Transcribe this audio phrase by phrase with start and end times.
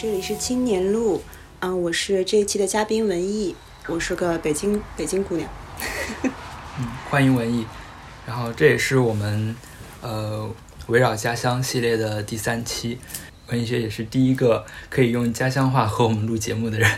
[0.00, 1.20] 这里是青年路，
[1.58, 3.56] 嗯，我是这一期的嘉宾文艺，
[3.88, 5.50] 我是个北京北京姑娘。
[6.22, 6.30] 嗯，
[7.10, 7.66] 欢迎文艺。
[8.24, 9.56] 然后这也是我们
[10.00, 10.48] 呃
[10.86, 13.00] 围绕家乡系列的第三期，
[13.48, 16.88] 文艺学也是第一个可以用家乡话和我们录节目的人。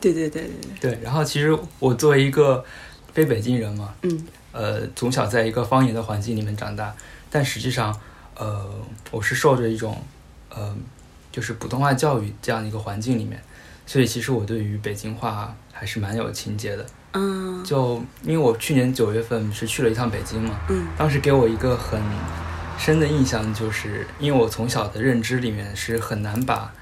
[0.00, 0.90] 对对对对对。
[0.90, 2.64] 对，然后其实我作为一个
[3.12, 6.92] 非北京人嘛，嗯呃，从小在一个方言的环境里面长大，
[7.30, 7.96] 但实际上，
[8.38, 8.64] 呃，
[9.10, 10.00] 我是受着一种，
[10.48, 10.74] 呃，
[11.32, 13.42] 就是普通话教育这样的一个环境里面，
[13.84, 16.86] 所以其实我对于北京话还是蛮有情结的。
[17.14, 22.00] 嗯就因为我去年九月份是去了一趟北京嘛，嗯当时给我一个很
[22.78, 26.72] 深的印象，就是因为我从小的认知里面是很难把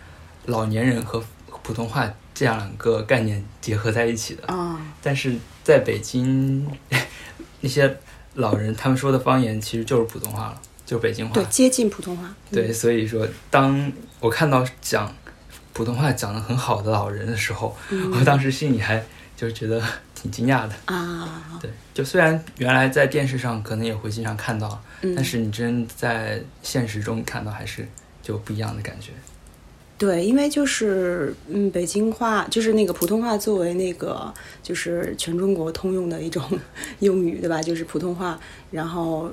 [0.47, 1.23] 老年人和
[1.63, 4.43] 普通话这样两个概念结合在一起的。
[4.49, 6.69] 嗯但是在北京，
[7.61, 7.97] 那些
[8.35, 11.35] 老人他们说的方言其实就是普通话了，就是北京话。
[11.35, 12.35] 对，接近普通话。
[12.51, 15.15] 对，所以说当我看到讲
[15.75, 19.05] 普通话讲得很好的老人的时候，嗯我当时心里还
[19.37, 19.83] 就是觉得
[20.15, 20.75] 挺惊讶的。
[20.87, 27.87] 啊，对，就虽然原来在电视上可能也会经常看到，嗯但是你真在现实中看到还是
[28.23, 29.11] 就不一样的感觉。
[29.99, 36.43] 对，因为就是嗯，北京话就是那个普通话作为那个就是全中国通用的一种
[37.01, 37.63] 用语，对吧？
[37.63, 38.39] 就是普通话，
[38.71, 39.31] 然后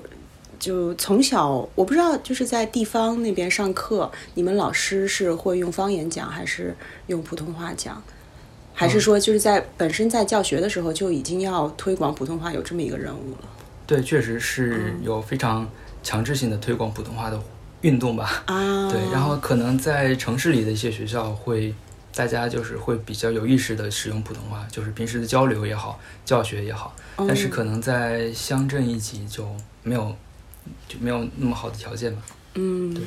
[0.63, 6.74] 就从小我不知道就是在地方那边上课，你们老师是会用方言讲，还是
[7.07, 8.01] 用普通话讲？
[8.74, 13.50] 还是说就是在本身在教学的时候就已经要推广普通话有这么一个任务了
[13.85, 15.68] 对，确实是嗯有非常
[16.01, 17.38] 强制性的推广普通话的
[17.81, 18.44] 运动吧。
[18.45, 18.90] 啊？
[18.90, 21.75] 对，然后可能在城市里的一些学校会，
[22.16, 26.95] 大家就是会比较有意识的使用普通话，就是平时的交流也好，教学也好。
[27.18, 29.45] 但是嗯可能在乡镇一级就
[29.84, 30.16] 没有，
[30.88, 32.22] 就没有那么好的条件吧。
[32.56, 33.03] 嗯对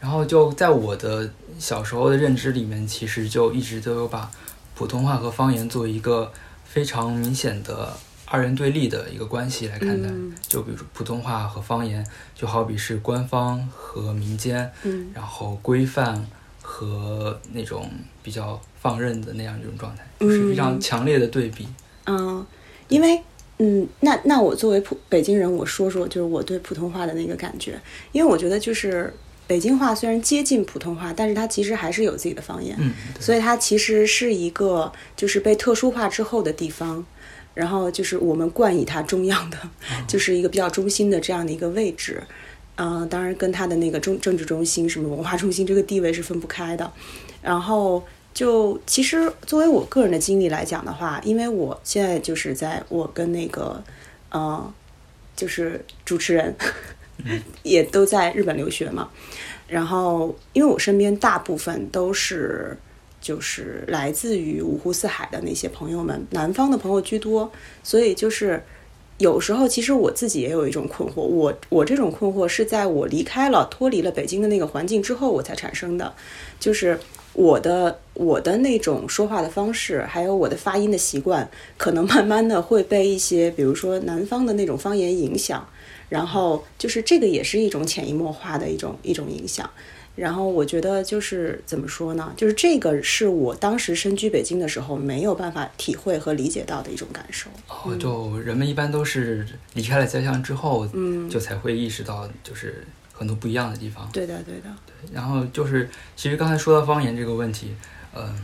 [0.00, 4.30] 然后就在我的小时候的认知里面，其实就一直都有把
[4.74, 6.32] 普通话和方言作为一个
[6.64, 7.92] 非常明显的
[8.24, 10.08] 二元对立的一个关系来看待。
[10.08, 12.04] 嗯就比如普通话和方言，
[12.34, 16.26] 就好比是官方和民间，嗯然后规范
[16.62, 17.90] 和那种
[18.22, 21.68] 比较放任的那样一种状态，就是非常嗯强烈的对比。
[22.06, 22.44] 嗯，
[22.88, 23.22] 因为
[23.62, 27.78] 嗯，那那我作为普北京人，我说说就是我对普通话的那个感觉，
[28.12, 29.12] 因为我觉得就是
[29.46, 37.04] 北京话虽然接近普通话，但是它其实还是有自己的方言，嗯，所以它其实是一个就是被特殊化之后的地方。
[37.52, 39.58] 然后就是我们冠以它中央的，
[40.06, 42.22] 就是一个比较中心的这样的一个位置，
[42.76, 46.90] 嗯、当然跟它的那个中政治中心、什么文化中心这个地位是分不开的。
[47.42, 53.82] 然后就其实作为我个人的经历来讲的话，因为我现在就是在我跟那个
[54.30, 54.72] 呃，
[55.36, 56.54] 就是主持人
[57.62, 59.10] 也都在日本留学嘛，
[59.68, 62.76] 然后因为我身边大部分都是
[63.20, 67.50] 就是来自于五湖四海的那些朋友们，南方的朋友居多，
[67.82, 68.62] 所以就是。
[69.18, 76.14] 有时候，其实我自己也有一种困惑，我我这种困惑是在我离开了、脱离了北京的那个环境之后，我才产生的。
[76.58, 76.98] 就是
[77.32, 81.48] 我的我的那种说话的方式，还有我的发音的习惯，
[81.78, 85.66] 可能慢慢的会被一些，比如说南方的那种方言影响，
[86.08, 89.68] 然后就是这个也是一种潜移默化的一种一种影响。
[90.16, 92.34] 然后我觉得就是怎么说呢？
[92.36, 97.48] 就是这个是我当时身居北京的时候没有办法体会和理解到的一种感受。
[97.68, 102.84] 哦，就人们一般都是离开了家乡之后，嗯就才会意识到就是
[103.20, 104.08] 很多不一样的地方。
[104.14, 105.86] 对的，对的，对然后就是，
[106.16, 107.74] 其实刚才说到方言这个问题，
[108.14, 108.34] 嗯，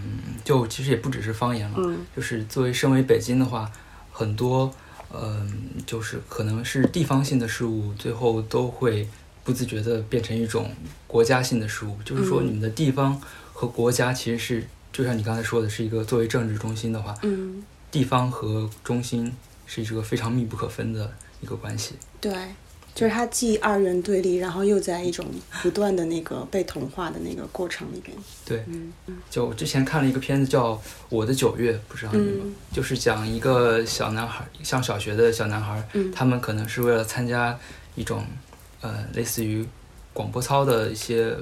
[0.45, 3.73] 就其实也不只是方言了，嗯就是作为身为北京的话，
[4.13, 4.71] 很多，
[5.11, 5.51] 嗯，
[5.87, 9.09] 就是可能是地方性的事物，最后都会
[9.45, 10.71] 不自觉的变成一种
[11.07, 11.97] 国家性的事物。
[12.05, 13.19] 就是说，嗯你们的地方
[13.55, 19.33] 和国家其实是，就像你刚才说的，是一个作为政治中心的话，嗯，地方和中心
[19.65, 21.95] 是一个非常密不可分的一个关系。
[22.21, 22.33] 对，
[22.97, 25.27] 就是它既二元对立，然后又在一种
[25.63, 28.17] 不断的那个被同化的那个过程里边。
[28.47, 28.65] 对，
[29.29, 30.73] 就我之前看了一个片子叫
[31.11, 32.55] 《我的九月》，不知道你们、嗯。
[32.73, 36.11] 就是讲一个小男孩，上小学的小男孩，嗯。
[36.11, 37.59] 他们可能是为了参加
[37.97, 38.25] 一种
[38.81, 39.63] 呃类似于
[40.15, 41.37] 广播操的一些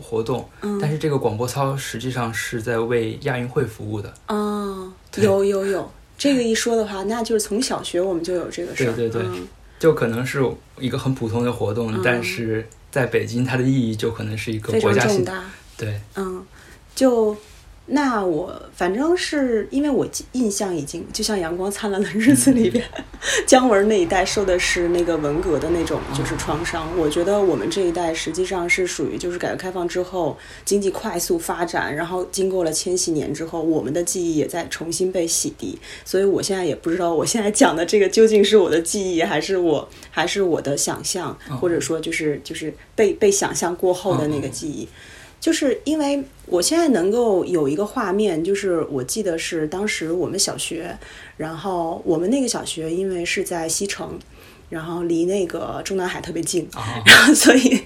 [0.00, 4.10] 活动，嗯，但是这个广播操实际上是在为亚运会服务的。
[4.28, 8.94] 哦，有有有，这个一说的话，那就是从小学我们就有这个事儿。
[8.94, 9.28] 对对对。
[9.28, 9.46] 嗯
[9.78, 10.42] 就可能是
[10.78, 15.24] 一个很普通的活动，嗯但是在北京它的意义就可能是一个非国家性。
[15.76, 16.44] 对，嗯，
[16.94, 17.36] 就
[17.86, 22.82] 那我反正是因为我记印象已经就像《阳光灿烂的日子》里边，
[23.46, 26.88] 姜文那一代受的是那个文革的那种就是创伤。
[26.96, 30.34] 我觉得我们这一代实际上是属于就是改革开放之后
[30.64, 35.76] 经济快速发展，然后经过了千禧年之后，我们的记忆也在重新被洗涤。
[36.06, 44.88] 所以我现在也不知道我现在讲的这个究竟是我的记忆，还是我还是我的想象，或者说就是就是被被想象过后的那个记忆。
[45.44, 50.96] 就是因为我现在能够有一个画面，就是我记得是当时我们小学，
[51.36, 54.18] 然后我们那个小学因为是在西城，
[54.70, 56.66] 然后离那个中南海特别近，
[57.04, 57.78] 然后所以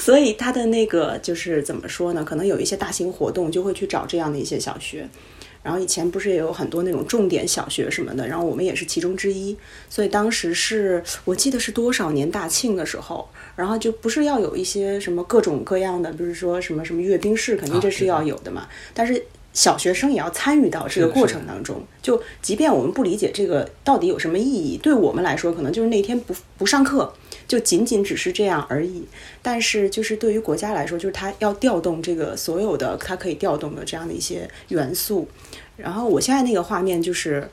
[0.00, 2.24] 所以他的那个就是怎么说呢？
[2.24, 5.08] 可能有一些大型活动就会去找这样的一些小学。
[5.66, 9.56] 然后以前不是也有很多那种重点小学什么的，然后我们也是其中之一。
[9.90, 18.68] 所以当时是我记得是多少年大庆的时候，然后就不是要有一些什么各种各样的，比如说什么什么阅兵式，肯定这是要有的嘛。
[18.94, 19.20] 但是
[19.56, 21.82] 小学生也要参与到这个过程当中。
[22.02, 27.10] 就即便我们不理解这个到底有什么意义，对我们来说可能就是那天不不上课，
[27.48, 29.06] 就仅仅只是这样而已。
[29.40, 35.26] 但是就是对于国家来说，就是它要调动这个所有的它可以调动的这样的一些元素。
[35.78, 37.50] 然后我现在那个画面就是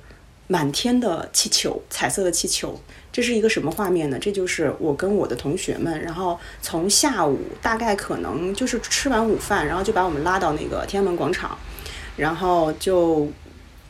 [0.47, 2.77] 满天的气球，彩色的气球，
[3.13, 4.19] 这是一个什么画面呢？
[4.19, 11.57] 这就是我跟我的同学们，然后从下午大概可能就是吃完午饭，然后就把我们拉到那个天安门广场，
[12.15, 13.27] 然后就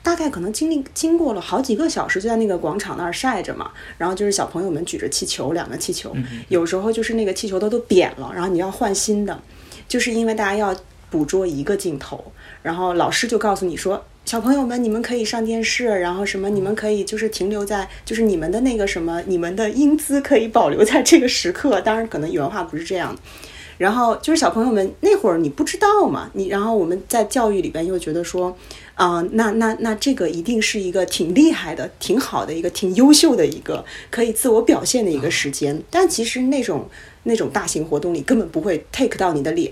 [0.01, 3.71] 大概可能经历经过了好几个小时，就在那个广场那儿晒着嘛。
[3.97, 6.15] 然后就是小朋友们举着气球，两个气球，
[6.49, 9.41] 有时候就是那个气球都都扁了，然后你要换新的，
[9.87, 10.75] 就是因为大家要
[11.09, 12.31] 捕捉一个镜头，
[12.61, 14.03] 然后老师就告诉你说。
[14.25, 16.49] 小朋友们，你们可以上电视，然后什么？
[16.49, 21.81] 你们可以就是停留在，就是你们的那个什么，你们的英姿可以保留在这个时刻。
[21.81, 23.13] 当然，可能原话不是这样。
[23.77, 28.55] 然后就是小朋友们那会儿你不知道嘛，你然后我们在教育里边又觉得说，
[28.95, 35.81] 啊，那那那这个一定是一个挺厉害的、挺好的一个、挺优秀的一个可以自我表现的一个时间。
[35.89, 36.89] 但其实那种。
[37.25, 39.71] 那种大型活动里根本不会 take 到你的脸，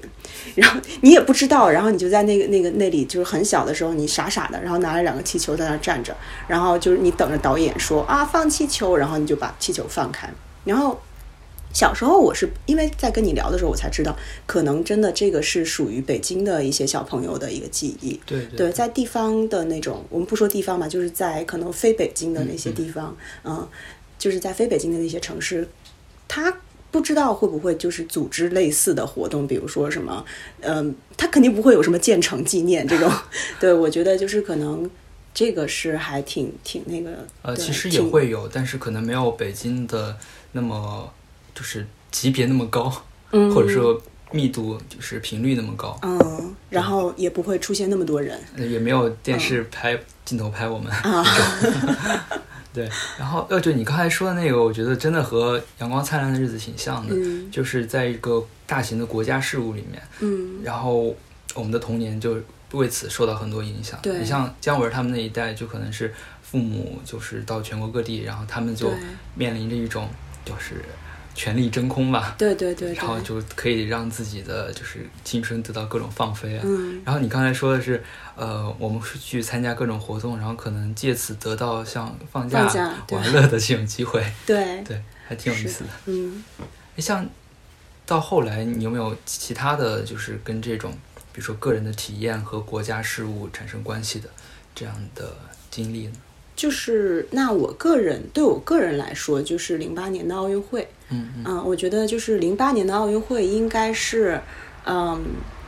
[0.56, 6.16] 然后你也不知道，然后你就在那个那个那里，就是很小的时候，你傻傻的，然后拿了两个气球在那站着，
[6.48, 10.30] 然后就是你等着导演说啊放气球，然后你就把气球放开。
[10.64, 10.98] 然后
[11.74, 14.16] 小时候我是因为在跟你聊的时候，我才知道，
[14.46, 18.20] 可能真的这个是属于北京的一些小朋友的一个记忆。
[18.26, 23.68] 对对，在地方的那种，我们不说地方嘛，就是在可能非北京的那些地方，嗯，
[24.18, 25.68] 就是在非北京的那些城市，
[26.28, 26.58] 他。
[26.92, 30.26] 不知道会不会就是组织类似的活动，比如说什么，
[30.60, 33.10] 嗯，他肯定不会有什么建成纪念这种。
[33.62, 34.92] 对，我觉得就是可能
[35.34, 37.26] 这个是还挺挺那个。
[37.44, 40.18] 呃，其实也会有，但是可能没有北京的
[40.52, 41.10] 那么
[41.62, 42.92] 就是级别那么高，
[43.30, 45.96] 嗯， 或者说密度就是频率那么高。
[46.02, 49.96] 嗯，然后也不会出现那么多人，也没有电视拍
[50.26, 51.24] 镜头拍我们啊。
[52.74, 57.16] 对，然后呃，就你刚才说的那个，我觉得真的和《阳光灿烂的日子》挺像的，
[57.52, 61.16] 就是在一个大型的国家事务里面，嗯，然后
[61.54, 62.38] 我们的童年就
[62.72, 64.00] 为此受到很多影响。
[64.02, 68.92] 对，你像姜文他们那一代，就可能是父母就是到全国各地，然后他们就
[69.36, 70.10] 面临着一种
[70.44, 70.84] 就是。
[71.34, 76.62] 权力真空吧，对对对，然后就可以让自己的就是青春得到各种放飞啊。
[76.66, 78.04] 嗯，然后你刚才说的是，
[78.36, 82.68] 呃，我们去参加各种活动，然后可能借此得到像放假
[83.12, 84.24] 玩乐的这种机会。
[84.46, 85.90] 对对，还挺有意思的。
[86.08, 86.44] 嗯，
[86.98, 87.28] 像
[88.06, 90.92] 到后来，你有没有其他的就是跟这种，
[91.32, 94.30] 比如说个人的体验和国家事务产生关系的
[94.76, 95.34] 这样的
[95.70, 96.14] 经历呢？
[96.56, 100.88] 就是那我个人对我个人来说，就是零八年的奥运会。
[101.12, 104.42] 嗯嗯，我觉得就是零八年的奥运会应该是，
[104.86, 105.22] 嗯，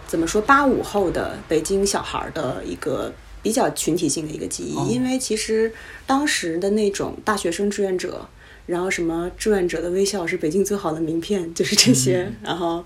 [0.07, 5.71] 怎么说八五后的北京小孩的一个比较群体性的一个记忆，因为其实
[6.07, 8.27] 当时的那种大学生志愿者，
[8.65, 12.83] 然后什么志愿者的微笑是北京最好的名片，就是这些，然后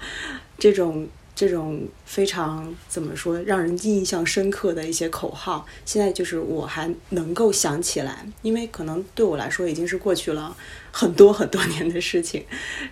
[0.58, 1.08] 这种。
[1.38, 10.58] 这种非常怎么说让人印象深刻的一些口号，现在就是我还能够想起来，因为可能对我来说已经是过去了
[10.92, 12.44] 很多很多年的事情。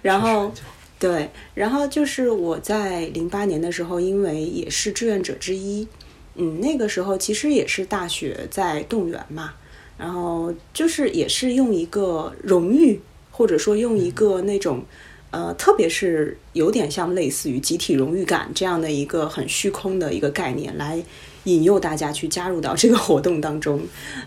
[0.03, 0.53] 然后，
[0.99, 5.87] 对，然后就是我在零八年的时候，因为也是志愿者之一，
[6.35, 9.55] 嗯，那个时候其实也是大学在动员嘛，
[9.97, 14.85] 然后就是也是用一个荣誉，或者说用一个那种。
[15.35, 21.03] 呃，特别是有点像类似于集体荣誉感这样的一个很虚空的一个概念来。
[21.45, 23.79] 引诱大家去加入到这个活动当中，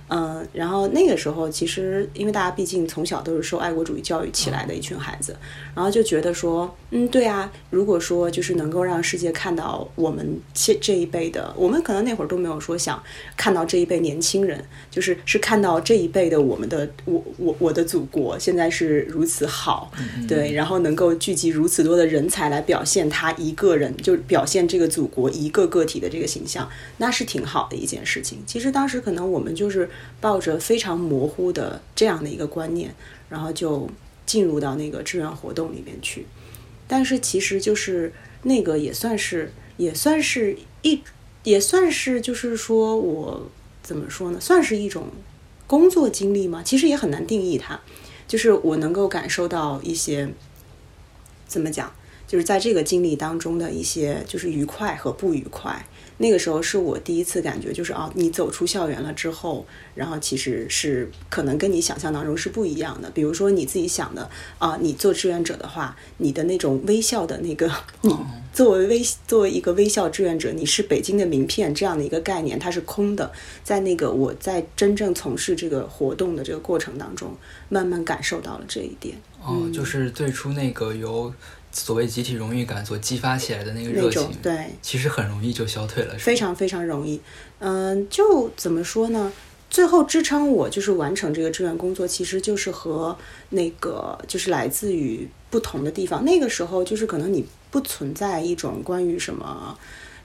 [0.08, 5.36] 嗯，然后那个时候其实因为大家毕竟从小都是受爱国主义教育起来的一群孩子，
[5.74, 13.02] 然后就觉得说，嗯，对啊，如果说就是能够让世界看到我们这这一辈的，我们可能那会儿都没有说想
[13.36, 19.90] 看到这一辈年轻人，就是是看到这一辈的我们的我我我的祖国现在是如此好，
[20.28, 27.07] 对，然后能够聚集如此多的人才来表现他一个人，就表现这个祖国一个个体的这个形象，那。
[27.08, 28.42] 那是挺好的一件事情。
[28.46, 29.88] 其实当时可能我们就是
[30.20, 32.94] 抱着非常模糊的这样的一个观念，
[33.30, 33.88] 然后就
[34.26, 36.26] 进入到那个志愿活动里面去。
[36.86, 38.12] 但是其实就是
[38.42, 41.00] 那个也算是也算是一
[41.44, 43.48] 也算是就是说我
[43.82, 44.38] 怎么说呢？
[44.38, 45.06] 算是一种
[45.66, 46.62] 工作经历吗？
[46.62, 47.80] 其实也很难定义它。
[48.26, 50.28] 就是我能够感受到一些
[51.46, 51.90] 怎么讲，
[52.26, 55.86] 就是在这个经历当中的一些就是愉快和不愉快。
[56.18, 63.10] 那个时候是我第一次感觉，就是啊，你走出校园了之后，然后其实是可能跟你想象当中是不一样的。
[63.10, 67.70] 比如说你自己想的啊，你做志愿者的话，你的那种微笑的那个，
[68.02, 68.14] 你
[68.52, 73.30] 作为微作为一个微笑志愿者，你是北京的名片这样的一个概念，它是空的。
[73.62, 77.36] 在那个我在真正从事这个活动的这个过程当中，
[77.68, 79.16] 慢慢感受到了这一点。
[79.40, 81.32] 哦，就是最初那个由。
[81.78, 87.20] 所谓集体荣誉感所激发起来的那个热情，对，其实很容易就消退了，非常非常容易。
[87.60, 89.32] 嗯，就怎么说呢？
[89.70, 93.16] 最后支撑我就是完成这个志愿工作，其实就是和
[93.50, 96.24] 那个就是来自于不同的地方。
[96.24, 99.78] 那个时候就是可能你不存在一种关于什么。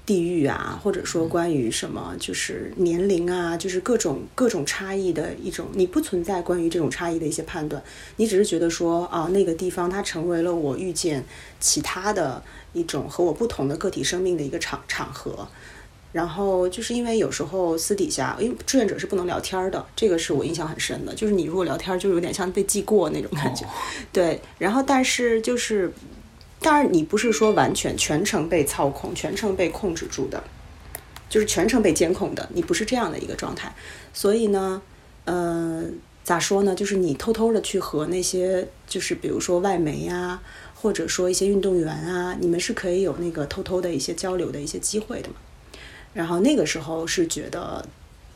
[0.06, 7.82] 地域啊，或者说关于什么，就是年龄啊，就是各种各种差异的一种，你不存在关于这种差异的一些判断，
[8.18, 11.24] 你只是觉得说啊，那个地方它成为了我遇见
[11.62, 12.44] 其他的
[12.74, 15.48] 一种和我不同的个体生命的一个场场合。
[16.12, 23.66] 然后就是因为有时候私底下，因为志愿者是不能聊天的，这个是我印象很深的，就是你如果聊天，就有点像被记过那种感觉。
[24.12, 25.94] 对，然后但是就是。
[26.64, 30.44] 当然，你不是说完全全程被操控、全程被控制住的，
[31.30, 33.76] 就是全程被监控的，你不是这样的一个状态。
[34.14, 34.82] 所以呢，
[35.26, 35.84] 呃，
[36.24, 36.74] 咋说呢？
[36.74, 40.42] 就是你偷偷的去和那些，就是比如说外媒呀，
[40.74, 45.36] 或者说一些运动员啊，你们是可以有那个偷偷的一些交流的一些机会的嘛。
[46.14, 47.86] 然后那个时候是觉得。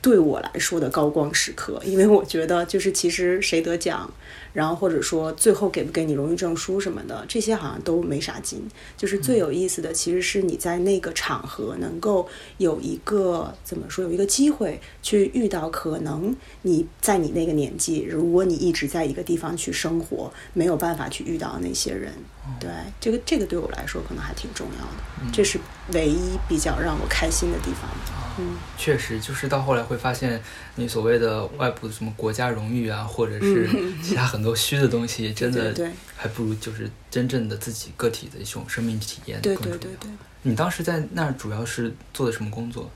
[0.01, 4.09] 对我来说的高光时刻，因为我觉得就是其实谁得奖，
[4.53, 8.65] 然后或者说最后给不给你荣誉证书什么的，这些好像都没啥劲。
[8.95, 12.27] 就是最有意思的，其实是你在那个场合能够
[12.57, 22.13] 有一个怎么说，有一个机会去遇到可能你在你那个年纪，如果你一直在一个地方去生活，没有办法去遇到那些人。
[22.61, 22.69] 对，
[23.01, 25.59] 这个这个对我来说可能还挺重要的，这是
[25.91, 27.89] 唯一比较让我开心的地方。
[28.39, 30.39] 嗯，确实，就是到后来会发现，
[30.75, 33.67] 你所谓的外部什么国家荣誉啊，或者是
[34.03, 35.73] 其他很多虚的东西，真的
[36.15, 40.09] 还不如就是真正的自己个体的一种生命体验对对对对。
[40.43, 42.91] 你当时在那儿主要是做的什么工作？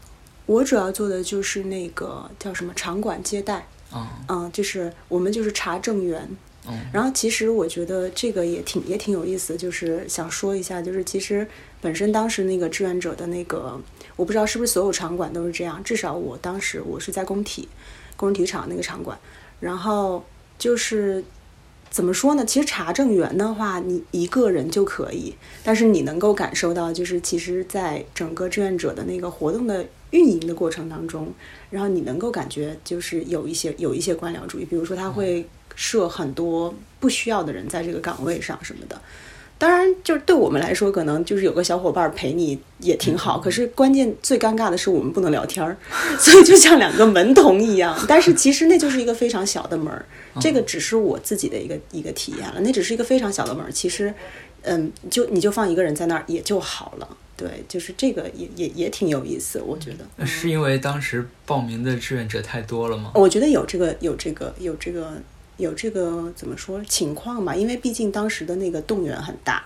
[0.45, 3.65] 我主要做的就是那个叫什么场馆接待。
[3.93, 6.29] 嗯嗯，就是我们就是查证员。
[6.93, 11.47] 然后其实我觉得这个也挺也挺有意思，就是想说一下，就是其实
[11.81, 13.81] 本身当时那个志愿者的那个，
[14.15, 17.67] 我不知道是不是所有场馆都是这样，至少我当时我是在工体，
[18.15, 19.17] 工人体育场那个场馆，
[19.59, 20.23] 然后
[20.59, 21.23] 就是
[21.89, 22.45] 怎么说呢？
[22.45, 31.33] 其实查证员的话，你一个人就可以，但是你能够感受到，就是其实在整个志愿者的那个活动的运营的过程当中，
[31.71, 35.43] 然后你能够感觉就是有一些有一些官僚主义，比如说他会。
[35.81, 39.01] 设很多不需要的人在这个岗位上什么的，
[39.57, 43.39] 当然就是对我们来说，可能就是有个小伙伴陪你也挺好。
[43.39, 45.75] 可是关键最尴尬的是我们不能聊天儿，
[46.21, 47.97] 所以就像两个门童一样。
[48.07, 50.05] 但是其实那就是一个非常小的门儿，
[50.39, 52.61] 这个只是我自己的一个一个体验了。
[52.61, 54.13] 那只是一个非常小的门儿，其实，
[54.61, 57.17] 嗯，就你就放一个人在那儿也就好了。
[57.35, 60.25] 对，就是这个也也也挺有意思，我觉得。
[60.27, 63.13] 是因为当时报名的志愿者太多了吗？
[63.15, 65.13] 我觉得有这个有这个有这个。
[65.61, 67.55] 有这个怎么说情况嘛？
[67.55, 69.63] 因为毕竟当时的那个动员很大，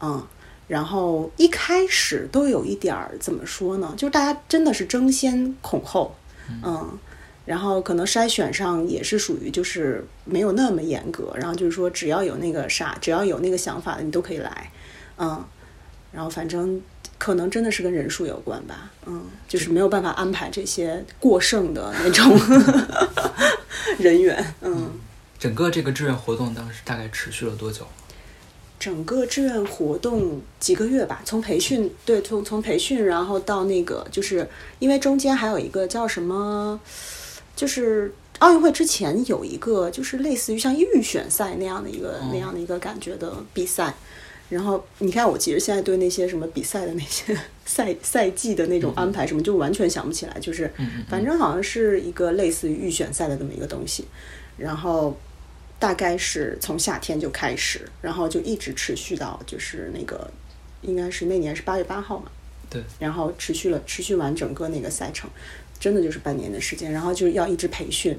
[0.00, 0.22] 嗯，
[0.66, 3.94] 然后一开始都有一点儿怎么说呢？
[3.96, 6.14] 就是大家真的是争先恐后，
[6.62, 6.98] 嗯，
[7.46, 14.70] 然后可能筛选上也是属于就是没有那么严格，然后就是说只要有那个啥，只要有那个想法的你都可以来，
[15.16, 15.42] 嗯，
[16.12, 16.82] 然后反正
[17.16, 22.38] 可能真的是跟人数有关吧，嗯，就是没有办法安排这些过剩的那种
[23.98, 24.90] 人员，嗯。
[25.38, 27.86] 整个这个志愿活动当时大概持续了多久？
[28.80, 36.78] 整个志愿活动几个月吧，从培训对，从从培训，然后到那个，就是因为中间还有一个叫什么，
[37.56, 43.92] 就是奥运会之前有一个，就是类似于像预选赛那样的一个、那样的一个感觉的比赛。
[44.48, 50.38] 然后你看，我其实现在对那些什么比赛的那些赛赛季的那种安排什么，就完全想不起来。
[50.38, 50.70] 就是
[51.08, 54.04] 反正好像是一个类似于预选赛的这么一个东西，
[54.56, 55.18] 然后。
[55.78, 60.28] 大概是从夏天就开始，然后就一直持续到就是那个，
[60.82, 62.30] 应该是那年是八月八号嘛。
[62.68, 62.82] 对。
[62.98, 65.30] 然后持续了，持续完整个那个赛程，
[65.78, 66.90] 真的就是半年的时间。
[66.90, 68.10] 然后就要一直培训，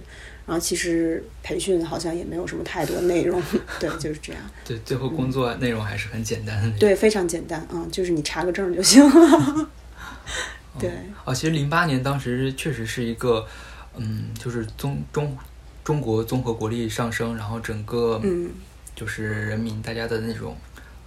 [0.48, 3.44] 然后其实培训好像也没有什么太多内容，
[3.78, 4.42] 对，就是这样。
[4.66, 6.80] 对，最后工作内容还是很简单的。
[6.80, 9.70] 对，非常简单，嗯，就是你查个证就行了。
[10.80, 10.90] 对。
[11.26, 13.46] 哦，其实零八年当时确实是一个，
[13.98, 15.38] 嗯，就是中中。
[15.90, 18.22] 中国综合国力上升，然后整个
[18.96, 20.56] 就是人民大家的那种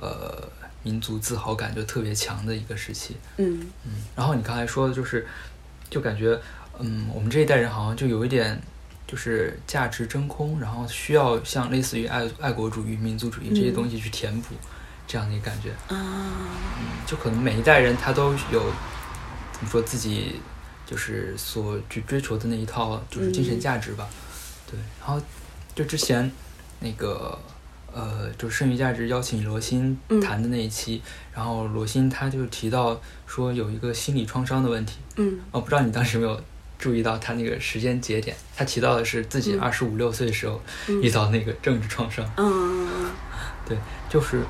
[0.01, 0.43] 呃
[0.83, 3.17] 民族自豪感就特别强的一个时期。
[3.37, 3.93] 嗯嗯。
[4.17, 5.25] 然后你刚才说的就是，
[5.89, 6.37] 就感觉
[6.81, 8.61] 嗯，我们这一代人好像就有一点
[9.07, 14.57] 就是价值真空，然后需要像类似于爱爱国主义、民族主义这些东西去填补
[15.07, 15.71] 这样的一个感觉。
[15.87, 15.95] 啊。
[15.95, 18.73] 嗯，就可能每一代人他都有
[19.53, 20.41] 怎么说自己
[20.85, 24.09] 就是所去追求的那一套就是精神价值吧。
[24.73, 25.23] 对，然后
[25.75, 26.33] 就之前
[26.81, 27.39] 那个
[27.93, 31.03] 呃，就是剩余价值邀请罗欣谈的那一期，
[31.35, 34.97] 然后罗欣他就提到说有一个心理创伤的问题。
[35.17, 36.43] 嗯，哦，不知道你当时有没有
[36.79, 38.35] 注意到他那个时间节点？
[38.57, 40.59] 他提到的是自己二十五六岁的时候
[41.03, 42.27] 遇到那个政治创伤。
[42.39, 43.11] 嗯，
[43.69, 43.77] 对，
[44.09, 44.43] 就是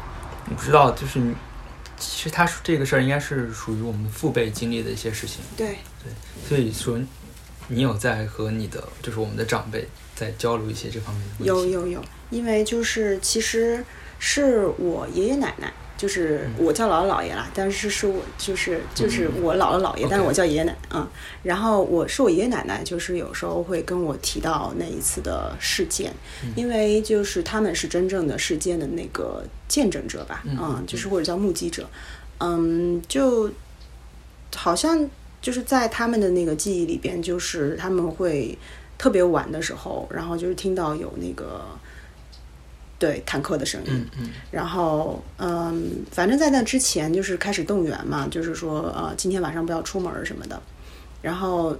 [0.49, 1.21] 你不知道，就是
[1.99, 5.41] 其实他这个事儿应该是属于我们父辈经历的一些事情。
[5.57, 6.13] 对对，
[6.49, 6.97] 所以说
[7.67, 9.89] 你有在和你的就是我们的长辈。
[10.23, 13.85] 在交流一些这方面的有有有，因为就是其实
[14.21, 21.09] 是我爷爷奶奶，就是我叫姥姥姥爷啦，但是是我就是就是我姥姥姥爷，但是我叫爷爷奶奶嗯，
[21.43, 26.15] 然后我是我爷爷奶奶，就是有时候会跟我提到那一次的事件，
[26.55, 31.89] 因为就是他们是真正的事件的那个见证者吧，嗯，就是或者叫目击者，
[32.39, 33.51] 嗯，就
[34.55, 38.57] 好像就是在他们的那个记忆里边，就是他们会。
[39.03, 41.61] 特别晚的时候，然后就是听到有那个
[43.01, 44.07] 对坦克的声音，
[44.53, 50.63] 然后嗯，反正在那之前就是开始动员嘛，就是说呃今天晚上不要出门什么的。
[51.21, 51.77] 然后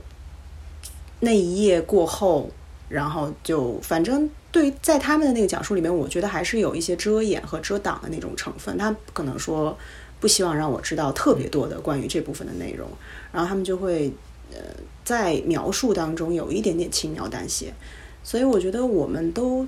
[1.21, 2.51] 那一夜过后，
[2.89, 8.77] 然后就反正对在他们的那个讲述里面，我觉得还是有一些遮掩和遮挡的那种成分。
[8.77, 9.79] 他可能说
[10.19, 12.89] 不希望让我知道特别多的关于这部分的内容，
[13.31, 14.13] 然后他们就会
[14.53, 14.83] 呃。
[15.05, 17.75] 在描述当中有一点点轻描淡写，
[18.23, 19.67] 所以我觉得我们都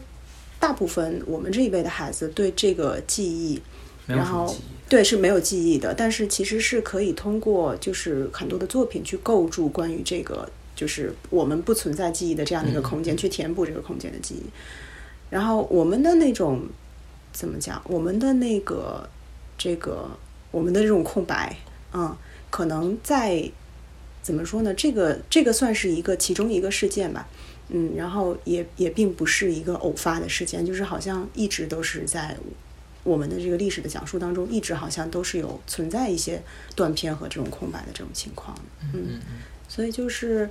[0.61, 3.61] 大部分我们这一辈的孩子对这个记忆，
[4.07, 4.55] 然后
[4.89, 14.45] 对是没有记忆的，但是其实是可以通过就是很多的作品去构筑关于这个就是我们不存在记忆的这样的一个空间，去填补这个空间的记忆。
[15.31, 16.63] 然后我们的那种
[17.33, 17.83] 怎么讲？
[17.89, 19.07] 我们的那个
[19.59, 20.09] 这个
[20.53, 21.59] 我们的这种空白，
[21.93, 22.17] 嗯，
[22.51, 23.51] 可能在。
[24.25, 24.73] 怎么说呢？
[24.73, 27.29] 这个这个算是一个其中一个事件吧，
[27.69, 32.35] 嗯，然后也也并不是一个偶发的事件，就是好像一直都是在
[33.03, 36.43] 我们的这个历史的讲述当中，一直好像都是有存在一些
[36.75, 38.59] 断片和这种空白的这种情况，
[38.95, 39.21] 嗯，
[39.69, 40.49] 所以就是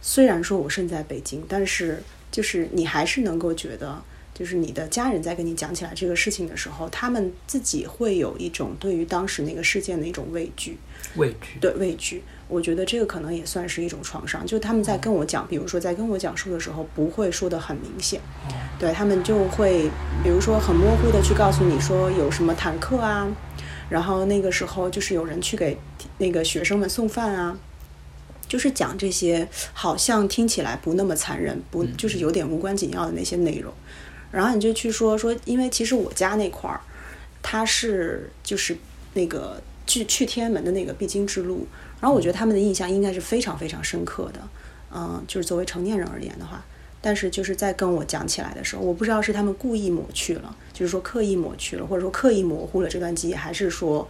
[0.00, 4.00] 虽然说我身在北京，但是就是你还是能够觉得，
[4.32, 10.78] 就是你的家人在跟你讲起来这个事情的时候，他们自己会有一种对于当时那个事件的一种畏惧，
[11.16, 12.22] 畏惧，对畏惧。
[12.50, 18.20] 我觉得这个可能也算是一种创伤，就他们在跟我讲，比如说在跟我讲述的时候，不会说的很明显，
[18.76, 19.88] 对他们就会，
[20.24, 23.28] 比如说很模糊的去告诉你说有什么坦克啊，
[23.88, 25.78] 然后那个时候就是有人去给
[26.18, 27.56] 那个学生们送饭啊，
[28.48, 33.72] 就是讲这些好像听起来不那么残忍，不就是有点无关紧要的那些内容，
[34.32, 36.80] 然后你就去说说，因为其实我家那块儿，
[37.42, 38.76] 它是就是
[39.14, 41.64] 那个去去天安门的那个必经之路。
[42.00, 44.40] 然后我觉得他们的印象应该是非常非常深刻的，
[44.92, 46.64] 嗯，就是作为成年人而言的话，
[47.00, 54.08] 但是就是在跟我讲起来的时候，我不知道是他们故意抹去了，就是说刻意抹去了，或者说刻意模糊了这段记忆，还是说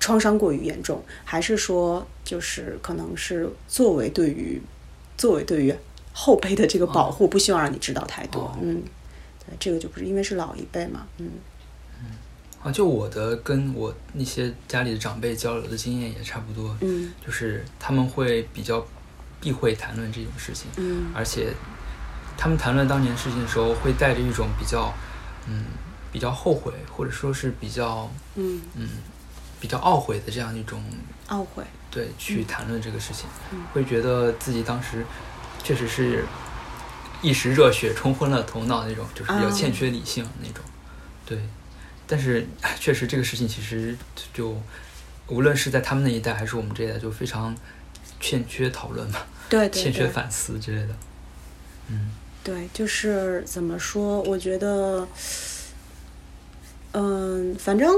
[0.00, 4.60] 创伤过于严重，还是说就是可能是作为对于
[5.16, 5.74] 作为对于
[6.12, 8.82] 后辈的这个保护，不希望让你知道太多，嗯，
[9.46, 11.30] 对，这个就不是因为是老一辈嘛，嗯。
[12.62, 18.84] 啊，就我的跟我那些家里的长辈交流的经验也差不多，嗯，就是他们会比较
[19.40, 21.52] 避讳谈论这种事情，嗯，而且
[22.36, 24.92] 他们谈论当年事情的时候，会带着一种比较，
[25.46, 25.64] 嗯，
[26.12, 28.88] 比较后悔，或者说是比较嗯嗯
[29.60, 30.82] 比较懊悔的这样一种
[31.28, 35.06] 懊悔，对去谈论这个事情，嗯会觉得自己当时
[35.62, 36.24] 确实是
[37.22, 40.64] 一时热血冲昏了头脑那种，就是比较啊欠缺理性那种。
[41.26, 41.38] 对，
[42.08, 42.44] 但是
[42.80, 43.94] 确实这个事情其实
[44.32, 44.56] 就
[45.28, 47.54] 无论是在他们那一代还是我们这一代，就非常
[48.18, 49.82] 欠缺讨论嘛，对 对对。
[49.82, 50.96] 欠缺反思之类的。
[51.90, 52.10] 嗯
[52.42, 54.22] 对，就是怎么说？
[54.22, 55.06] 我觉得，
[56.92, 57.94] 嗯，反正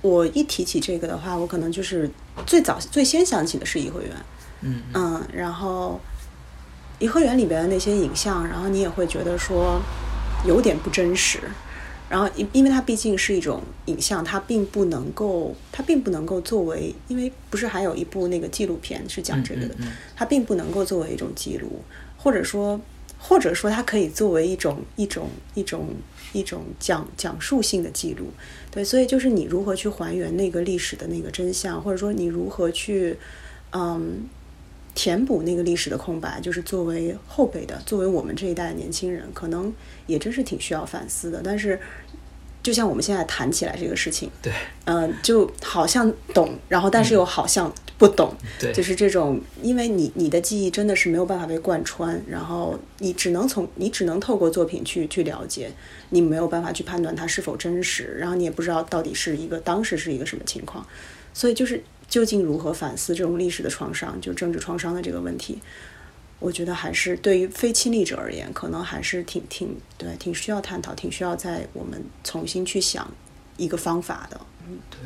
[0.00, 2.10] 我一提起这个的话，我可能就是
[2.46, 4.10] 最早最先想起的是颐和园，
[4.62, 6.00] 嗯嗯嗯，然后
[6.98, 9.78] 颐和园里边的那些影像，然后你也会觉得说
[10.46, 11.38] 有点不真实。
[12.10, 19.76] 然后因因为它毕竟是一种影像，它并不能够，它并不能够作为，因为不是还有一部那个纪录片是讲这个的，
[20.16, 21.80] 它并不能够作为一种记录，
[22.18, 22.80] 或者说，
[23.16, 25.86] 或者说它可以作为一种一种一种
[26.32, 28.26] 一种讲讲述性的记录。
[28.72, 33.16] 对，所以就是你如何去还原那个历史的那个真相，或者说你如何去，
[33.72, 34.28] 嗯，
[35.00, 39.72] 填补那个历史的空白，就是作为后辈的，作为我们这一代的年轻人，可能
[40.06, 41.40] 也真是挺需要反思的。
[41.42, 41.80] 但是，
[42.62, 44.52] 就像我们现在谈起来这个事情，对
[44.84, 55.72] 嗯、就好像懂，然后但是又好像不懂，对，就是这种，因为你你的记忆真的是没有办法被贯穿，然后你只能从你只能透过作品去去了解，
[56.10, 60.86] 你没有办法去判断它是否真实，然后你也不知道到底是一个当时是一个什么情况，
[61.32, 65.62] 所以就是究竟如何反思这种历史的创伤，就政治创伤的这个问题，
[66.40, 73.08] 我觉得还是对于非亲历者而言，可能还是挺挺对，挺需要探讨，挺需要在我们重新去想
[73.56, 74.40] 一个方法的。
[74.68, 74.98] 嗯对，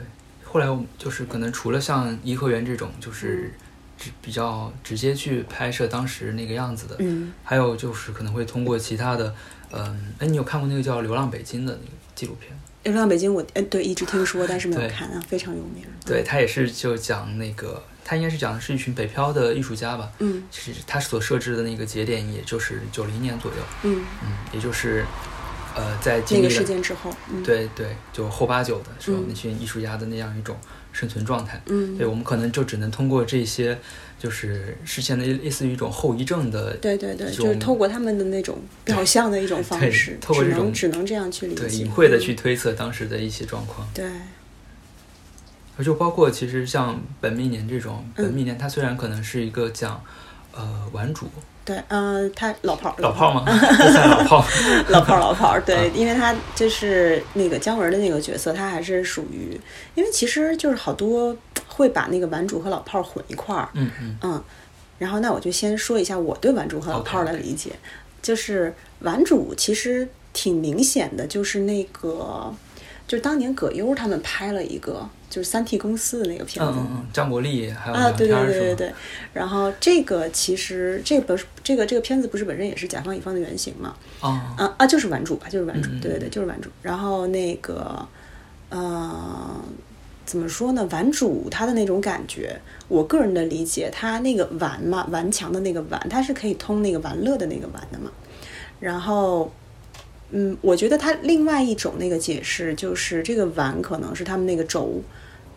[0.43, 3.53] 后来我们就是可能除了像颐和园这种，就是
[3.99, 9.35] 直比较直接去拍摄当时那个样子的，嗯，还有就是可能会通过其他的，
[9.73, 12.59] 嗯，哎，你有看过那个叫《流浪北京》的那个纪录片？
[12.85, 15.83] 流浪北京我，呃对一直听说，但是没有看啊，非常有名。
[16.07, 20.11] 对，他也是就讲那个，他应该是讲的是一群北漂的艺术家吧。
[20.19, 25.05] 嗯其实他所设置的那个节点，也就是九零年左右，嗯，嗯，也就是，
[25.75, 30.57] 呃，在那个事件之后，嗯，，对对，就后八九的时候，嗯那群艺术家的那样一种
[30.95, 31.61] 生存状态。
[31.67, 33.79] 嗯，对，我们可能就只能通过这些，
[34.19, 43.87] 就是事前的类似于一种后遗症的，对对对，就是透过他们的那种表象的一种方对式，透过这种能只能这样去理解，对隐晦的嗯去推测当时的一些状况。
[43.93, 44.07] 对，
[45.77, 50.03] 而就包括其实像本命年这种，嗯本命年它虽然可能是一个讲，
[50.57, 51.27] 呃，玩主。
[51.65, 53.45] 对，呃，他老炮儿，老炮儿吗？
[53.49, 54.45] 老炮儿。
[54.91, 55.91] 老炮儿，老炮儿，对，啊。
[55.95, 59.59] 因为他就是那个姜文的那个角色，他还是属于，
[59.95, 61.35] 因为其实就是好多
[61.67, 64.19] 会把那个顽主和老炮儿混一块儿，嗯嗯。
[64.23, 64.45] 嗯，
[64.99, 67.73] 然后那我就先说一下我对顽主和老炮儿的理解。
[68.21, 72.55] 就是顽主其实挺明显的，就是那个，
[73.07, 78.37] 就是当年葛优他们拍了一个就是三 T 公司的那个片子，嗯嗯嗯，张国立还有啊，对对？
[78.47, 78.93] 对对对。
[79.33, 83.97] 然后这个其实这本这个这个片子不是本身也是甲方乙方的原型嘛？
[84.21, 86.71] 哦，啊啊，就是顽主吧，就是顽主，对对对，就是顽主。
[86.83, 88.07] 然后那个
[88.69, 89.61] 呃，
[90.25, 90.87] 怎么说呢？
[90.93, 98.13] 顽主他的那种感觉，我个人的理解，他那个顽嘛，顽强的那个顽，他是可以通那个玩乐的那个玩的嘛。
[98.79, 99.53] 然后。
[100.37, 105.01] 嗯，我觉得他另外一种那个解释就是这个顽可能是他们那个轴，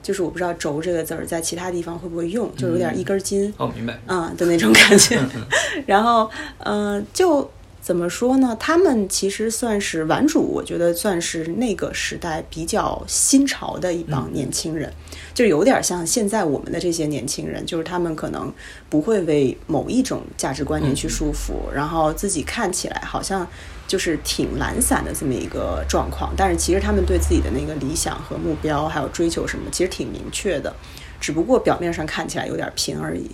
[0.02, 4.00] 就是我不知道轴这个字儿在其他地方会不会用，就有点一根筋，哦，明白。
[4.06, 5.18] 啊、的那种感觉。
[5.18, 5.48] 嗯嗯
[5.86, 6.30] 然后，
[6.60, 7.50] 呃，就
[7.82, 8.56] 怎么说呢？
[8.60, 14.92] 他们其实算是顽主，我觉得算是那个时代比较新潮的一帮年轻人，
[15.34, 18.52] 就有点像现在我们的这些年轻人，就是他们可能
[18.90, 23.48] 不会为某一种价值观念去束缚，然后自己看起来好像。
[23.88, 30.76] 就是挺懒散的这么一个状况，但是其实他们对自己的那个理想和目标还有追求什么，其实挺明确的，
[31.20, 33.32] 只不过表面上看起来有点拼而已。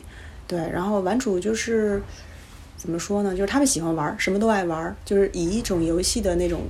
[0.47, 2.01] 对，然后玩主就是
[2.77, 3.31] 怎么说呢？
[3.31, 6.61] 就是他们喜欢玩，什么都爱玩，就是以一种游戏的那种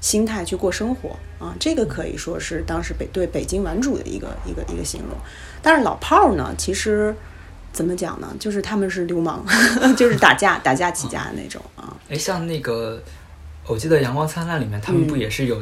[0.00, 1.54] 心态去过生活啊。
[1.58, 5.16] 这个可以说是当时北对北京玩主的一个一个一个形容。
[5.60, 7.14] 但是老炮儿呢，其实
[7.72, 8.32] 怎么讲呢？
[8.38, 9.44] 就是他们是流氓，
[9.96, 11.96] 就是打架打架起家的那种啊。
[12.10, 13.02] 哎，像那个，
[13.66, 15.60] 我记得《阳光灿烂》里面，他们不嗯也是有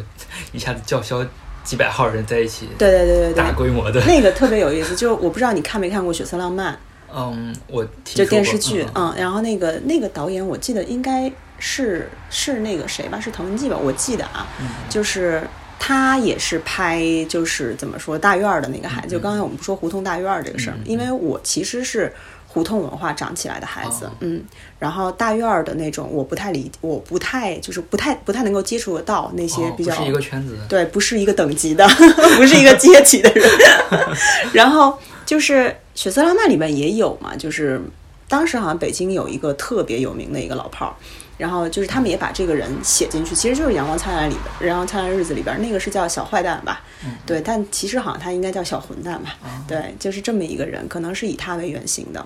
[0.52, 1.24] 一下子叫嚣
[1.62, 4.00] 几百号人在一起，对对对对大，规模的。
[4.06, 4.96] 那个特别有意思。
[4.96, 6.74] 就我不知道你看没看过《血色浪漫》。
[7.12, 14.68] 嗯，我听就电视剧，嗯嗯，然后那个那个导演，我记得应该是是那个谁吧，是滕文骥吧，我记得啊，嗯。
[14.88, 15.42] 就是
[15.78, 22.12] 他也是拍，就是怎么说大院儿的那个孩子，嗯就刚才我们不说胡同大院儿这个事儿，因为我其实是
[22.52, 24.42] 胡同文化长起来的孩子，哦嗯，
[24.80, 30.58] 然后大院儿的那种，我不太理，我不太就是不太不太能够接触得到那些比较、是一个圈子。
[30.68, 31.86] 对，不是一个等级的，
[32.36, 33.48] 不是一个阶级的人。
[34.52, 37.80] 然后就是《血色浪漫》里面也有嘛，就是
[38.26, 40.94] 当时好像北京有一个特别有名的一个老炮儿，
[41.40, 46.84] 然后就是他们也把这个人写进去，其实就是《阳光灿烂》里边，《阳光灿烂日子》里边那个是叫小坏蛋吧？
[47.24, 49.38] 对，但其实好像他应该叫小混蛋吧？
[49.66, 52.24] 对，就是这么一个人，可能是以他为原型的。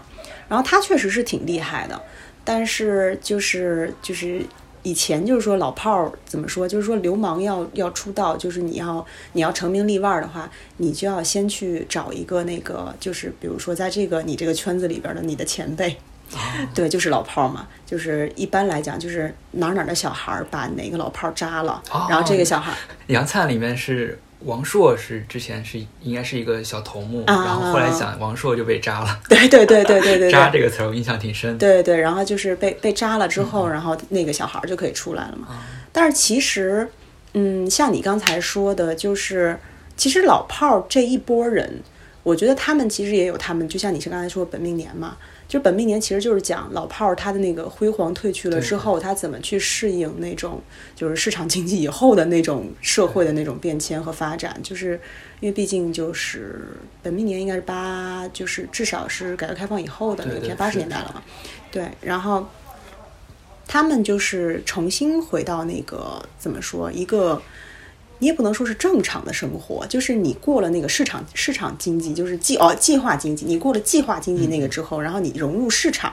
[0.49, 2.03] 然后他确实是挺厉害的，
[2.43, 4.43] 但是就是就是
[4.83, 15.97] 以前就是说老炮儿怎么说，就是说流氓要要出道，就是你要你要成名立万的话，你就要先去找一个那个，就是比如说在这个你这个圈子里边的你的前辈。
[16.75, 22.77] 对，就是老炮儿嘛，就是一般来讲，就是哪儿哪儿的小孩儿把哪个老炮儿扎了，哦然后这个小孩儿
[23.09, 31.57] 杨灿里面是王朔是之前是应该是一个小头目，啊然后后来讲王朔就被扎了，对对对对对对对， 扎这个词儿我印象挺深。
[31.57, 35.49] 对对，然后就是被被扎了之后，然后那个小孩儿就可以出来了嘛。
[35.93, 36.89] 但是其实，
[37.35, 39.59] 嗯，像你刚才说的，就是
[39.97, 41.81] 其实老炮儿这一波人，
[42.23, 50.63] 我觉得他们其实也有他们，就像你是刚才说本命年嘛，就本命年其实就是讲老炮儿他的那个辉煌褪去了之后，他怎么去适应那种
[50.97, 55.01] 就是市场经济以后的那种社会的那种变迁和发展，就是
[55.41, 56.67] 因为毕竟就是
[57.03, 61.23] 本命年应该是八，就是至少是改革开放以后的那对对篇八十年代了嘛，
[61.71, 62.47] 对，然后。
[63.67, 67.41] 他们就是重新回到那个怎么说一个，
[68.25, 76.11] 你也不能说是正常的生活，就是你过了那个市场市场经济，就是计哦计划经济，你过了计划经济那个之后，然后你融入市场，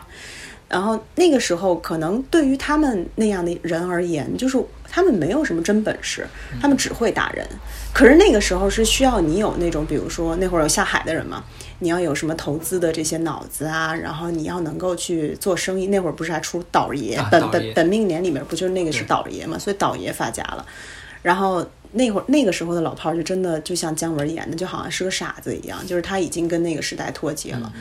[0.68, 6.28] 然后那个时候可能对于他们那样的人而言，就是他们没有什么真本事，
[6.62, 7.48] 他们只会打人。
[7.94, 11.42] 可是那个时候是需要你有那种，比如说那会儿有下海的人嘛，
[11.80, 15.88] 你要有什么投资的这些脑子啊，然后你要能够去做生意。
[15.88, 20.66] 那会儿不是还出倒爷，本本本命年里面不就是那个是倒爷嘛，所以倒爷发家了。
[21.22, 27.72] 然后那会儿那个时候的老炮儿就真的就像姜文演的，就好像是个傻子一样，就是他已经跟那个时代脱节了，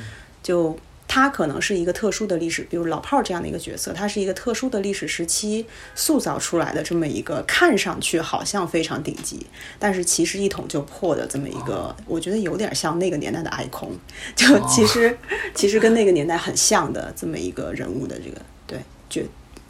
[0.42, 0.78] 就。
[1.12, 9.44] 他可能是一个特殊的历史，比如老炮儿这样的一个角色，他是一个特殊的历史时期塑造出来的这么一个看上去好像非常顶级，
[9.76, 13.90] 但是其实一捅就破的这么一个，我觉得有点像那个年代的 icon，
[14.36, 15.18] 就其实、
[15.52, 19.24] 其实跟那个年代很像的这么一个人物的这个对角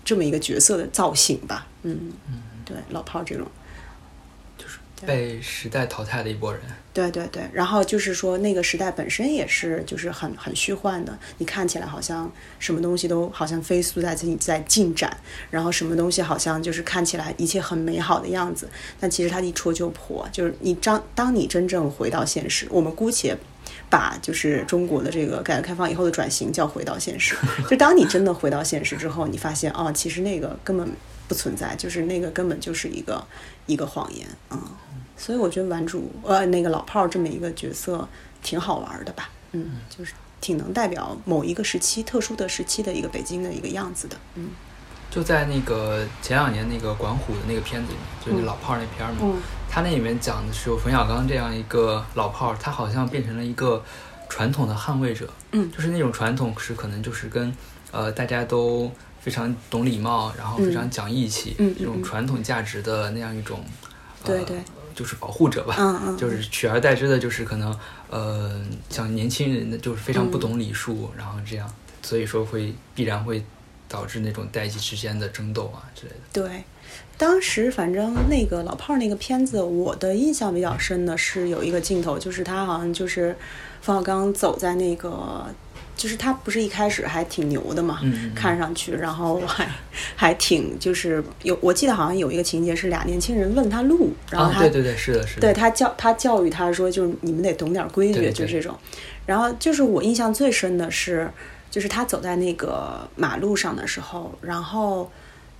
[0.05, 2.13] 这么一个角色的造型吧，嗯
[2.67, 3.47] 对，老炮儿这种。
[5.07, 6.61] 被时代淘汰的一波人，
[6.93, 15.17] 对对对，然后就是说，那个时代本身也是就是很很虚幻的，你看起来好像什么东西都好像飞速在自己在进展，
[15.51, 23.37] 然后什么东西好像就是看起来一切很美好的样子，但其实它一戳就破，就是你当当你真正回到现实，我们姑且。
[23.89, 27.35] 把就是中国的这个改革开放以后的转型叫回到现实，
[27.69, 30.89] 就当你真的回到现实之后，你发现哦，其实那个根本
[31.27, 33.25] 不存在，就是那个根本就是一个
[33.67, 34.59] 一个谎言啊。
[34.63, 34.71] 嗯
[35.21, 38.09] 所以我觉得顽主呃那个老炮儿这么一个角色
[38.43, 44.49] 挺好玩的吧，嗯，就是挺能代表某一个时期特殊的时期的一个北京的一个样子的，嗯。
[45.11, 49.37] 就在那个前两年那个管虎的那个片子里面，就是那老炮儿那片儿嘛，嗯。
[49.69, 53.85] 他那里面讲的是有冯小刚这样一个老炮儿，他好像变成了一个
[54.31, 55.71] 传统的捍卫者，嗯。
[55.71, 57.55] 就是那种传统是可能就是跟
[57.91, 62.03] 呃大家都非常懂礼貌，然后非常讲义气，嗯嗯这种嗯。
[62.03, 63.63] 传统价值的那样一种，
[64.23, 64.63] 呃、对对，
[65.01, 67.75] 就是保护者吧，嗯嗯就是取而代之的就是可能
[68.11, 68.61] 呃
[68.91, 73.43] 像年轻人的就是非常不嗯懂礼数，然后这样，所以说会必然会
[73.89, 76.19] 导致那种代际之间的争斗啊之类的。
[76.35, 76.65] 对。
[77.17, 83.35] 当时反正那个老炮儿那个片子，我的印象比较深的是有一个镜头，就是他好像就是
[83.81, 85.47] 冯小刚走在那个，
[86.01, 88.01] 就是他不是一开始还挺牛的嘛，
[88.35, 89.69] 看上去，然后还
[90.17, 98.75] 还挺就是有，我记得好像有一个情节是俩年轻人问他路，然后啊，他、对对对，是的，是的，对他教他教育他说，就是你们得懂点规矩，就这种。
[99.27, 101.31] 然后就是我印象最深的是，
[101.71, 105.13] 就是他走在那个马路上的时候，然后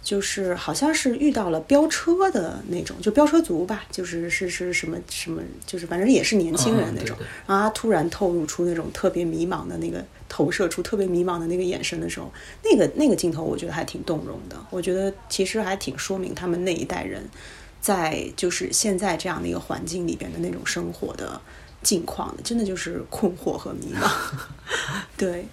[0.03, 7.15] 就是好像是遇到了飙车的那种，就飙车族吧，就是是是什么什么，就是反正也是年轻人那种。
[7.47, 14.57] 然后他突然透露出那种特别迷茫的那个投射出特别迷茫的那个眼神的时候，那个那个镜头我觉得还挺动容的。
[14.71, 17.29] 我觉得其实还挺说明他们那一代人
[17.81, 21.41] 在就是现在这样的一个环境里边的那种生活的
[21.83, 24.09] 境况的，真的就是困惑和迷茫。
[25.19, 25.47] 对，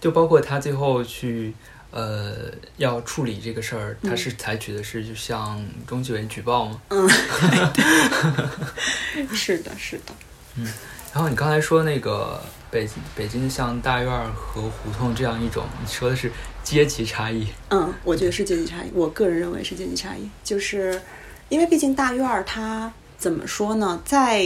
[0.00, 1.54] 就包括他最后去
[1.90, 6.82] 呃要处理这个事儿，他是采取的是就向中纪委举报吗。
[6.88, 7.08] 嗯，
[9.32, 10.12] 是的，是的，
[10.56, 10.70] 嗯
[11.12, 16.30] 然后你刚才说那个北北京像大院儿和胡同这样一种，你说的是
[16.62, 17.46] 阶级差异？
[17.70, 18.90] 嗯，我觉得是阶级差异。
[18.94, 21.00] 我个人认为是阶级差异，就是
[21.48, 24.44] 因为毕竟大院儿它怎么说呢，在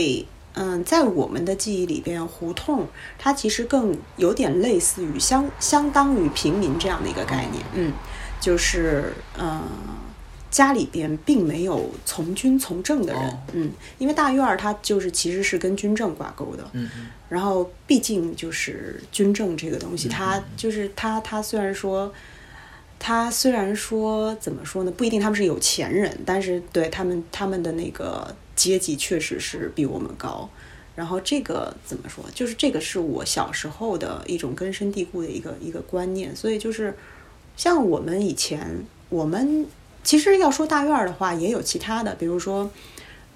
[0.53, 2.87] 嗯，在我们的记忆里边，胡同
[3.19, 7.63] 它其实更有点类似于相相当于平民这样的一个概念。
[7.73, 7.91] 嗯，
[8.39, 9.61] 就是嗯，
[10.55, 13.21] 家里边并没有从军从政的人。
[13.21, 16.63] 哦嗯，因为大院儿它就是其实是跟军政挂钩的。
[16.71, 22.09] 嗯嗯然后，毕竟就是军政这个东西，嗯它就是它，它虽然说，
[22.97, 30.49] 它虽然说怎么说呢，不一定他们是有钱人，但是对他们他们的那个阶级确实是比我们高。
[30.95, 32.23] 然后这个怎么说？
[32.33, 36.95] 就是这个是我小时候的一种根深蒂固的一个一个观念，所以就是
[37.57, 39.65] 像我们以前，我们
[40.05, 42.71] 其实要说大院儿的话，也有其他的，比如说。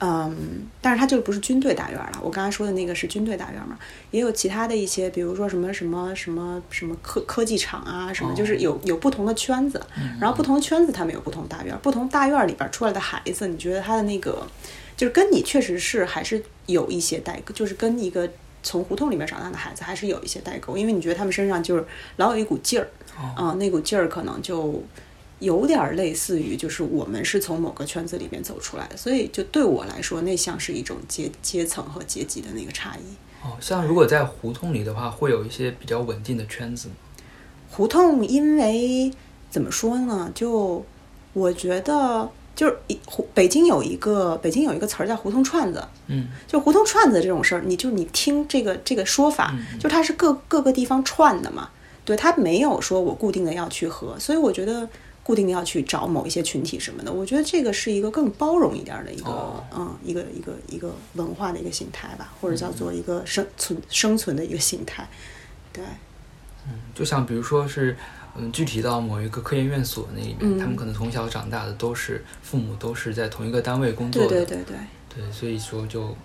[0.02, 2.20] 嗯，但是它就不是军队大院儿了。
[2.24, 3.78] 我刚才说的那个是军队大院儿嘛，
[4.12, 9.86] 也有其他的一些，比如说什么什么什么什么科科技厂啊，什么就是有有不同的圈子，
[10.18, 14.48] 然后不同的圈子他们有不同大院儿，不同大院儿里边儿出来的孩子，你觉得他的那个
[14.96, 18.26] 就是跟你确实是还是有一些代沟，就是跟一个
[18.64, 21.84] 从胡同里面长大的孩子还是有一些代沟，因为你觉得他们身上就是
[22.16, 22.88] 老有一股劲儿，
[23.36, 24.82] 啊、那股劲儿可能就
[25.40, 33.16] 有点儿类似于，就是我们是从某个圈子里面走出来的，所以就对我来说，那像是一种阶阶层和阶级的那个差异。
[33.42, 36.94] 哦，像如果在胡同里的话，会有一些比较稳定的圈子吗。
[37.72, 39.12] 胡同因为
[39.50, 40.30] 怎么说呢？
[40.36, 40.84] 就
[41.32, 51.70] 我觉得就是一胡北京有一个北京有一个词儿叫胡同串子，嗯就胡同串子这种事儿，你就你听这个这个说法，嗯就它是各各个地方串的嘛，
[52.04, 54.90] 对，它没有说我固定的要去和，所以我觉得
[55.30, 65.08] 固定要去找某一些群体什么的，我觉得这个是一个更包容一点儿的一个、哦嗯一个一个一个文化的一个形态吧，或者叫做一个生存生存的一个形态，
[65.72, 65.84] 对，
[66.68, 67.96] 嗯就像比如说是，
[68.36, 74.78] 嗯，具体到某一个科研院所那里面，嗯他们可能从小长大的都是父母都是在同一个单位工作的，对对对对。
[75.16, 76.16] 对所以说就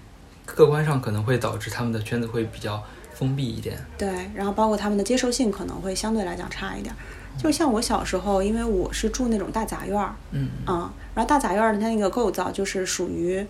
[0.47, 3.79] 客观上可能会导致他们的圈子会比较封闭一点。
[3.99, 6.97] 对，然后包括他们的接受性可能会相对来讲差一点儿。
[7.39, 13.45] 就像我小时候，因为我是住那种大杂院儿，嗯啊，然后大杂院儿的它那个构造就是属于，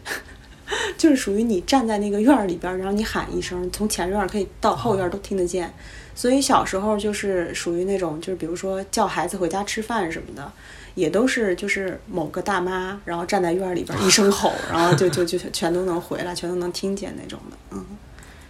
[0.98, 5.72] 就是属于你站在那个院儿里边儿，然后你喊一声，从前院儿可以到后院儿都听得见。
[6.16, 10.52] 所以小时候就是属于那种，就是比如说叫孩子回家吃饭什么的，
[10.94, 17.84] 也都是就是某个大妈，然后站在院儿里边儿一声吼，然后就就就全都能回来，全都能听见那种的，嗯。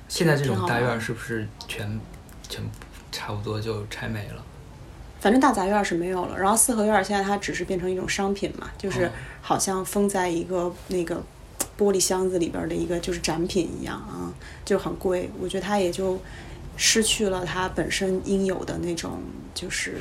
[0.06, 1.98] 现在这种大院儿是不是全
[2.48, 2.62] 全
[3.10, 4.44] 差不多就拆没了？
[5.24, 9.10] 反正大杂院儿是没有了，然后四合院儿现在它只是变成一种商品嘛，就是哦
[9.40, 11.16] 好像封在一个那个
[11.78, 14.28] 玻璃箱子里边儿的一个就是展品一样啊，
[14.66, 15.30] 就很贵。
[15.40, 16.20] 我觉得它也就
[16.76, 19.22] 失去了它本身应有的那种
[19.54, 19.96] 就是。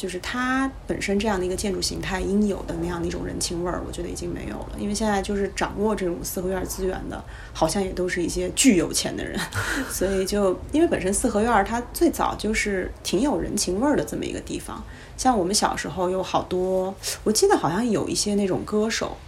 [0.00, 4.70] 就是它本身这样的一个建筑形态应有的那样的一种人情味儿，我觉得已经没有了。
[4.78, 9.38] 因为现在就是掌握这种四合院资源的，好像也都是一些巨有钱的人，
[9.92, 14.82] 所以就因为本身四合院儿它最早就是挺有人情味儿的这么一个地方。
[15.18, 19.18] 像我们小时候有好多，我记得好像有一些那种歌手，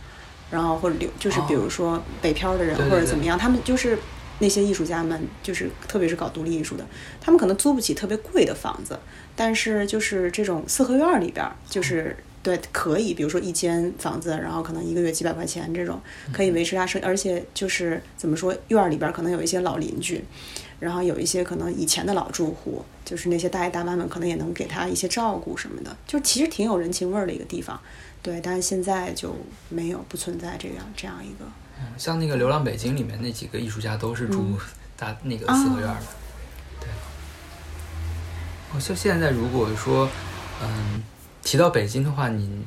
[0.50, 3.98] 然后或者留就是比如说北漂的人或者怎么样，他们就是
[4.38, 6.86] 那些艺术家们，就是特别是搞独立艺术的，
[7.20, 8.98] 他们可能租不起特别贵的房子，
[9.44, 16.00] 但是就是这种四合院儿里边儿，就是对可以，比如说一间房子，然后可能一个月几百块钱这种，
[16.32, 20.24] 可以维持他生，而且就是怎么说，院儿里边儿可能有一些老邻居。
[20.78, 27.76] 然后有一些可能以前的老住户，就是那些大爷大妈们，可能也能给他一些照顾什么的，就其实挺有人情味儿的一个地方。
[28.22, 29.34] 对，但是现在就
[29.68, 31.44] 没有不存在这样这样一个。
[31.80, 34.58] 嗯，像那个《流浪北京》里面那几个艺术家都是住嗯
[34.96, 36.06] 大、那个四合院儿的。
[36.06, 36.21] 对。
[38.74, 40.08] 哦，像现在如果说，
[40.62, 41.02] 嗯，
[41.42, 42.62] 提到北京的话，你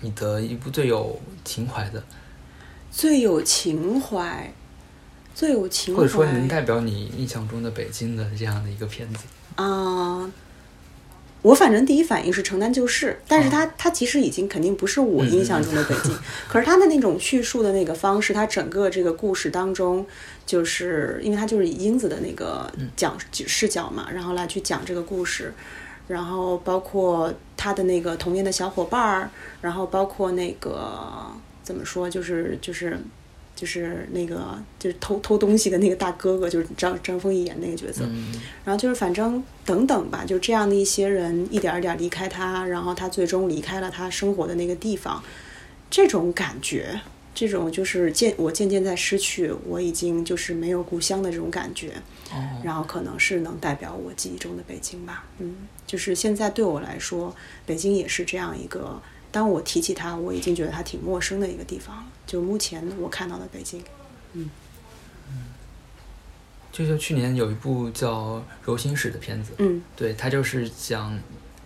[0.00, 2.02] 你的一部最有情怀的，
[2.90, 4.52] 最有情怀，
[5.34, 9.24] 最有情怀，或者说能代表你印象中的北京的这样的一个片子，
[9.56, 10.32] 啊、
[11.42, 16.16] 我反正第一反应是城南旧事，但是哦它它其实已经肯定不是我印象中的北京，
[16.48, 20.06] 可是它的那种叙述的那个方式，它整个这个故事当中，
[20.50, 25.54] 就是因为他就是以英子的那个讲视角嘛，然后来去讲这个故事，
[26.08, 29.30] 然后包括他的那个童年的小伙伴儿，
[29.60, 31.30] 然后包括那个
[31.62, 32.98] 怎么说，就是就是。
[33.56, 38.32] 就是那个，就是偷偷东西的那个大哥哥，就是张张丰毅演那个角色，嗯，
[38.64, 45.22] 然后就是反正等等吧，就这样的一些人一点儿一点儿离开他，然后他最终离开了他生活的那个地方，
[45.90, 47.02] 这种感觉，
[47.34, 51.92] 这种就是渐我渐渐在失去，我已经就是没有故乡的这种感觉。
[52.32, 55.24] 哦，然后可能是能代表我记忆中的北京吧。
[55.38, 55.56] 嗯，
[55.86, 57.34] 就是现在对我来说，
[57.66, 59.00] 北京也是这样一个，
[59.32, 62.04] 当我提起它，我已经觉得它挺陌生的一个地方了。
[62.26, 63.82] 就目前我看到的北京，
[64.34, 64.48] 嗯，
[65.28, 65.44] 嗯
[66.70, 71.18] 就像去年有一部叫《柔心史》的片子，嗯对，它就是讲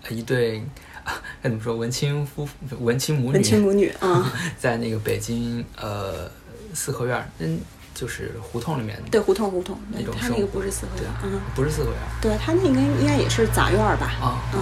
[0.03, 0.61] 呃一对
[0.94, 0.94] 啊
[1.43, 6.31] 该怎么说文青夫妇文青母女文青母女，啊， 在那个北京呃
[6.73, 7.61] 四合院儿，嗯，
[7.95, 14.07] 就是胡同里面对，胡同胡同，对那种它那个不是四合对院，嗯，不是四合院儿对，他那应该应该也是杂院儿吧？
[14.21, 14.61] 啊，嗯。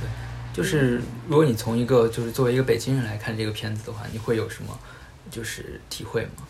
[0.00, 0.08] 对
[0.52, 4.78] 就是如果你从一个就是作为一个北京人来看这个片子的话，你会有什么
[5.30, 6.42] 就是体会吗？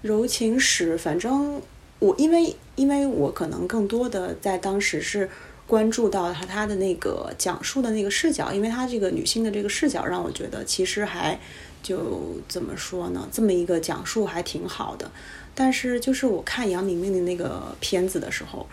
[0.00, 1.60] 柔情史，反正
[1.98, 5.28] 我因为因为我可能更多的在当时是
[5.66, 11.38] 关注到他他的那个讲述的那个视角，因为他这个女性的这个视角让我觉得其实还
[11.82, 15.10] 就怎么说呢，这么一个讲述还挺好的。
[15.54, 18.66] 但是就是我看杨明明的那个片子的时候，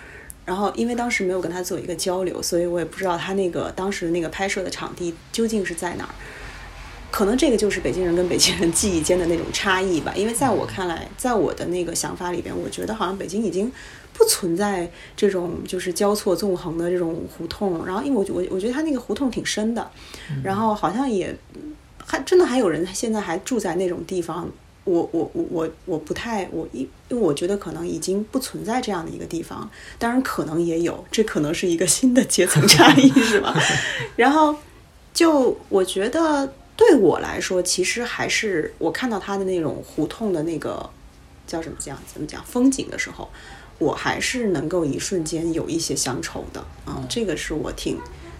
[0.45, 6.15] 然后因为当时没有跟他做一个交流，所以我也不知道他那个当时那个拍摄的场地究竟是在哪儿。
[7.11, 10.13] 可能这个就是北京人跟北京人记忆间的那种差异吧。
[10.15, 13.71] 因为在我看来，在我的那个想法里边，我觉得好像北京已经
[14.19, 17.85] 不存在这种就是交错纵横的这种胡同。
[17.85, 19.89] 然后，因为我我我觉得它那个胡同挺深的，
[20.43, 21.33] 然后好像也
[22.05, 24.51] 还真的还有人现在还住在那种地方。
[24.85, 33.55] 我我我我我不太我因因为我觉得可能已经不存在这样的一个地方，当然可能也有，这可能是一个新的阶层差异，是吧？
[34.17, 34.55] 然后
[35.13, 40.89] 就我觉得对我来说，其实还是我看到他的那种胡同的那个
[41.45, 43.29] 叫什么讲怎么讲风景的时候，
[43.79, 47.97] 我还是能够一瞬间有一些乡愁的啊、这个是我挺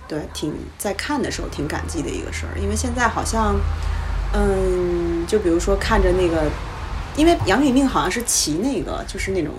[0.08, 3.56] 对挺在看的时候挺感激的一个事儿，因为现在好像
[4.34, 6.50] 嗯，就比如说看着那个。
[7.18, 9.52] 因为杨明明好像是骑那个，就是那种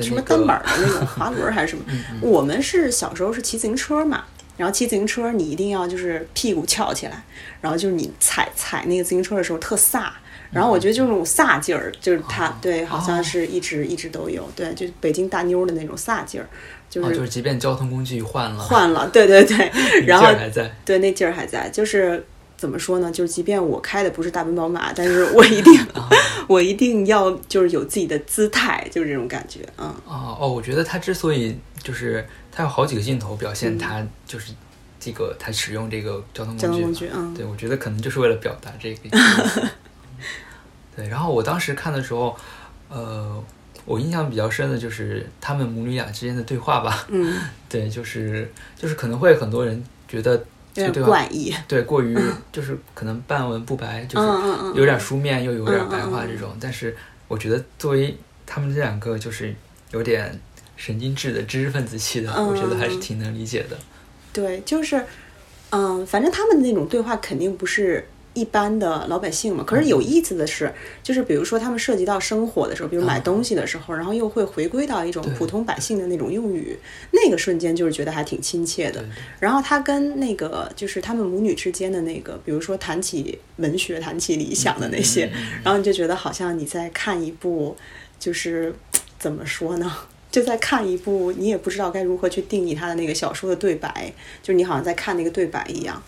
[0.00, 1.82] 什么单板儿的那种 滑轮儿还是什么。
[2.20, 4.22] 我们是小时候是骑自行车嘛，
[4.56, 7.24] 然后骑自行车你一定要就是屁股翘起来，
[7.60, 10.08] 然后就是你踩踩那个自行车的时候特飒。
[10.52, 16.48] 然后我觉得就是那种飒劲儿，就是他对，好像是一直一直都有，对，就是北京大妞儿的那种飒劲儿，
[16.88, 19.70] 就啊，是就是即便交通工具换了，换了，对对对，
[20.06, 20.74] 然后劲还在。
[20.84, 22.26] 对，那劲儿还在，就是
[22.56, 23.10] 怎么说呢？
[23.12, 25.86] 就是即便我开的不是大奔宝马，但是我一定，
[26.48, 34.52] 我一定要就是有自己的姿态，就是这种感觉，嗯，哦哦，我觉得他之所以就是他有好几个镜头表现他就是
[34.98, 39.00] 这个他使用这个交通工具交，通工具嗯对我觉得可能就是为了表达这个。
[40.96, 42.36] 对，然后我当时看的时候，
[42.88, 43.42] 呃，
[43.84, 47.06] 我印象比较深的就是他们母女俩之间的对话吧。
[47.08, 50.36] 嗯， 对，就是就是可能会很多人觉得
[50.74, 52.18] 对话怪异，对过于
[52.52, 54.28] 就是可能半文不白，就是
[54.74, 56.56] 有点书面又有点白话这种。
[56.60, 56.96] 但是
[57.28, 58.16] 我觉得作为
[58.46, 59.54] 他们这两个就是
[59.92, 60.38] 有点
[60.76, 63.76] 神经质的知识分子气的，嗯我觉得还是嗯挺能理解的。
[64.32, 65.04] 对，就是，
[65.70, 68.08] 嗯，反正他们的那种对话肯定不是
[68.40, 69.62] 一般的老百姓嘛。
[69.62, 70.72] 可是有意思的是，
[71.02, 76.76] 就是比如说他们涉及到生活的时候，比如买东西的时候，然后又会回归到一种普通百姓的那种用语，
[77.10, 79.04] 那个瞬间就是觉得还挺亲切的。
[79.38, 85.30] 然后他跟那个就是他们母女之间的那个，比如说谈起文学、谈起理想的那些，
[85.62, 87.76] 然后你就觉得好像你在看一部，
[88.18, 88.74] 就是
[89.18, 89.92] 怎么说呢？
[90.30, 96.00] 就在看一部你也不知道该如何去定义他的那个小说的对白，就是你好像在看那个对白一样。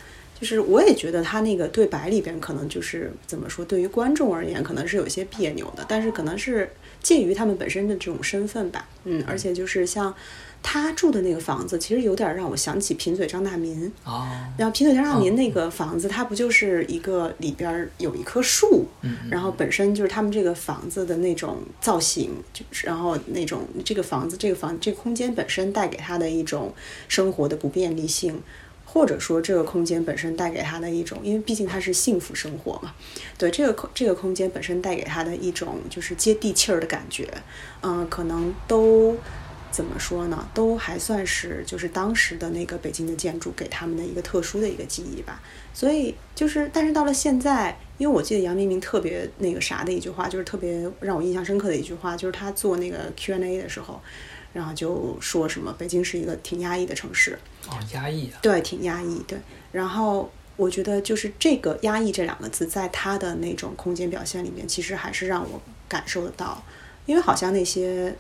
[0.43, 6.69] 就是我也觉得他那个对白里边可能就是怎么说，对于观众而言可能是有些别扭的，但是可能是
[7.01, 10.13] 介于他们本身的这种身份吧，嗯，而且就是像
[10.61, 14.27] 他住的那个房子，其实有点让我想起贫嘴张大民，哦，
[14.59, 26.75] 然后贫嘴张大民那个房子，它不就是一个里边儿有一棵树，嗯然后本身就是他们这个房子的那种造型，就是然后那种这个房子这个房这个空间本身带给他的一种
[27.07, 28.43] 生活的不便利性。
[28.93, 32.95] 或者说，这个空间本身带给他的一种，因为毕竟他是幸福生活嘛，
[33.39, 37.27] 对这个空这个空间本身带给他的一种就是接地气儿的感觉，
[37.81, 39.17] 嗯、可能都
[39.71, 40.47] 怎么说呢？
[40.53, 45.41] 都还算是就是当时的那个北京的建筑给他们的一个特殊的一个记忆吧。
[45.73, 53.99] 所以就是，但是到了现在，因为我记得杨明明特别那个啥的一句话，就是特别让我印象深刻的一句话，就是他做那个 Q&A 的时候，
[54.53, 57.39] 然后就说什么北京是一个挺压抑的城市，
[57.69, 59.39] 哦，压抑啊，对，挺压抑，对。
[59.71, 66.63] 然后我觉得就是这个“压抑”这两个字，在他的那种空间表现里面，其实还是让我感受得到，
[67.07, 68.15] 因为好像那些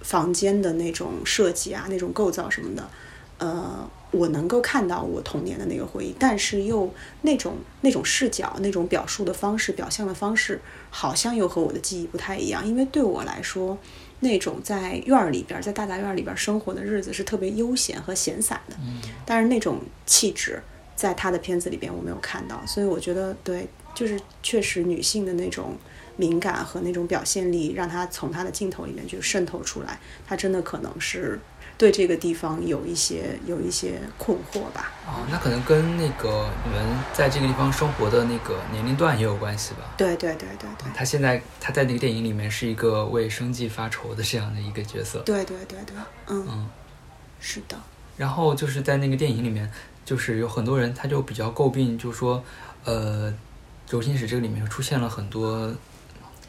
[0.00, 2.90] 房间的那种设计啊、那种构造什么的，
[3.38, 6.92] 呃，我能够看到我童年的那个回忆，但是又
[7.22, 10.60] 那种那种视角、那种表述的方式、表象的方式，
[10.90, 12.66] 好像又和我的记忆不太一样。
[12.66, 13.78] 因为对我来说，
[14.20, 18.76] 那种在院儿里边儿，在大杂院儿里边儿生活的日子是特别悠闲和闲散的，
[19.24, 20.62] 但是那种气质，
[20.94, 25.76] 在他的片子里边我没有看到，所以我觉得对，就是确实女性的那种
[26.16, 31.40] 敏感和那种表现力，让她从她的镜头里面就渗透出来，她真的可能是
[31.80, 34.92] 对这个地方有一些有一些困惑吧。
[35.06, 39.94] 哦，那可能跟那个你们在这个地方生活的那个年龄段也有关系吧？
[39.96, 45.20] 对对对对对他现在他在那个电影里面是一个为生计发愁的这样的一个角色。
[45.20, 46.68] 对对对对，嗯，嗯，
[47.40, 47.78] 是的，
[48.18, 49.72] 然后就是在那个电影里面，
[50.04, 52.44] 就是有很多人他就比较诟病，就说，
[52.84, 53.32] 呃，
[53.86, 55.74] 周星驰这个里面出现了很多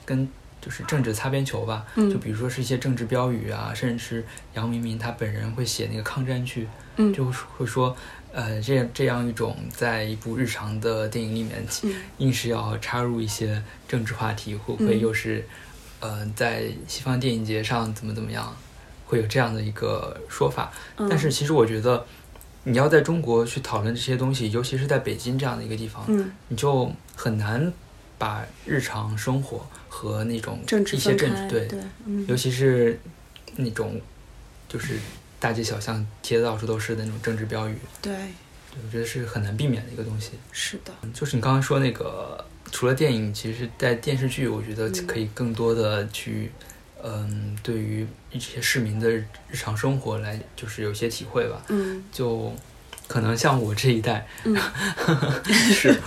[0.03, 0.27] 跟
[0.62, 2.09] 就是政治擦边球吧，嗯。
[2.09, 7.12] 就比如说是一些政治标语啊，甚至是杨明明他本人会写那个抗战剧，嗯。
[7.14, 7.26] 就
[7.57, 7.95] 会说，
[8.32, 11.93] 呃，这样这样一种在一部日常的电影里面，嗯。
[12.20, 14.99] 硬是要插入一些政治话题，会不会嗯。
[14.99, 15.45] 又是，
[15.99, 18.55] 呃，在西方电影节上怎么怎么样，
[19.07, 20.72] 会有这样的一个说法？
[20.97, 21.07] 嗯。
[21.09, 22.05] 但是其实我觉得，
[22.64, 26.32] 你要在中国去讨论这些东西，尤其是在北京这样的一个地方，嗯。
[26.49, 27.74] 你就很难
[28.18, 32.25] 把日常生活和那种一些，政治对，对，嗯。
[32.27, 32.97] 尤其是
[33.57, 33.99] 那种
[34.69, 34.97] 就是
[35.37, 40.31] 大街小巷贴的到处都是的那种政治标语，对，对我觉得是很难避免的一个东西。
[40.53, 45.05] 是的，就是你刚刚说那个，除了电影，其实在电视剧，我觉得嗯。
[45.05, 46.49] 可以更多的去，
[47.03, 51.61] 嗯，对于一些市民的日常生活来，就是有些体会吧。
[51.67, 52.01] 嗯。
[52.13, 52.53] 就
[53.09, 54.55] 可能像我这一代，嗯。
[55.73, 55.99] 是，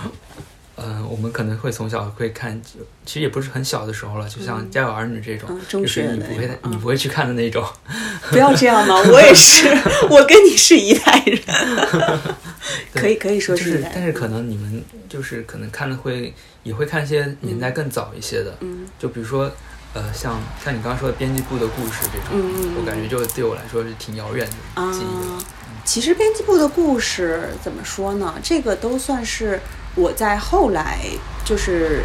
[0.77, 2.61] 嗯、我们可能会从小会看，
[3.05, 4.71] 其实也不是很小的时候了，就像《嗯。
[4.71, 7.63] 家有儿女》这种，嗯，中就是你不会你不会去看的那种。
[8.29, 9.67] 不要这样嘛， 我也是，
[10.09, 12.19] 我跟你是一代人，
[12.93, 18.85] 可以可以说就是是一代，但是可能你们就是可能看的会也会看一些年代更早一些的，嗯。
[18.99, 19.51] 就比如说，
[19.93, 22.41] 呃，像像你刚刚说的编辑部的故事这种，
[22.77, 25.03] 我感觉就对我来说是挺遥远的啊记忆
[25.39, 25.45] 的。，
[25.85, 28.33] 其实编辑部的故事怎么说呢？
[28.43, 29.59] 这个都算是
[29.95, 30.99] 我在后来
[31.43, 32.03] 就是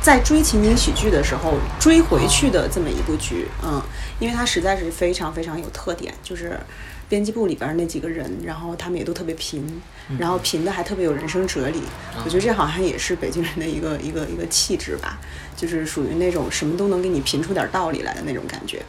[0.00, 3.82] 在追情景喜剧的时候追回去的这么一部剧，嗯，
[4.20, 6.58] 因为它实在是非常非常有特点，就是
[7.08, 9.82] 编辑部里边儿那几个人，然后他们也都特别贫，
[10.18, 11.82] 然后贫的还特别有人生哲理，
[12.24, 15.18] 我觉得这好像也是北京人的一个一个一个气质吧，
[15.56, 18.82] 就是属于那种什么都能给你贫出点道理来的那种感觉。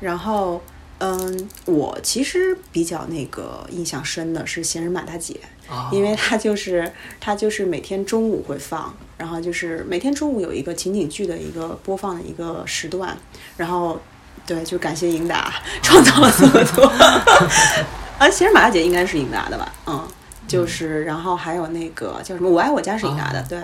[0.00, 0.62] 然后，
[1.00, 5.38] 嗯，我其实比较那个印象深的是《闲人马大姐》，
[5.72, 13.16] 啊，因为她就是她就是每天中午会放，然后就是每天中午有一个情景剧的一个播放的一个时段，
[13.56, 14.00] 然后
[14.44, 16.86] 对，就感谢英达创造了这么多。
[18.18, 19.72] 啊，《闲人马大姐》应该是英达的吧？
[19.86, 20.08] 嗯，
[20.48, 23.62] 就是然后还有那个叫什么《我爱我家》是英达的，啊对，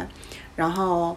[0.54, 1.16] 然后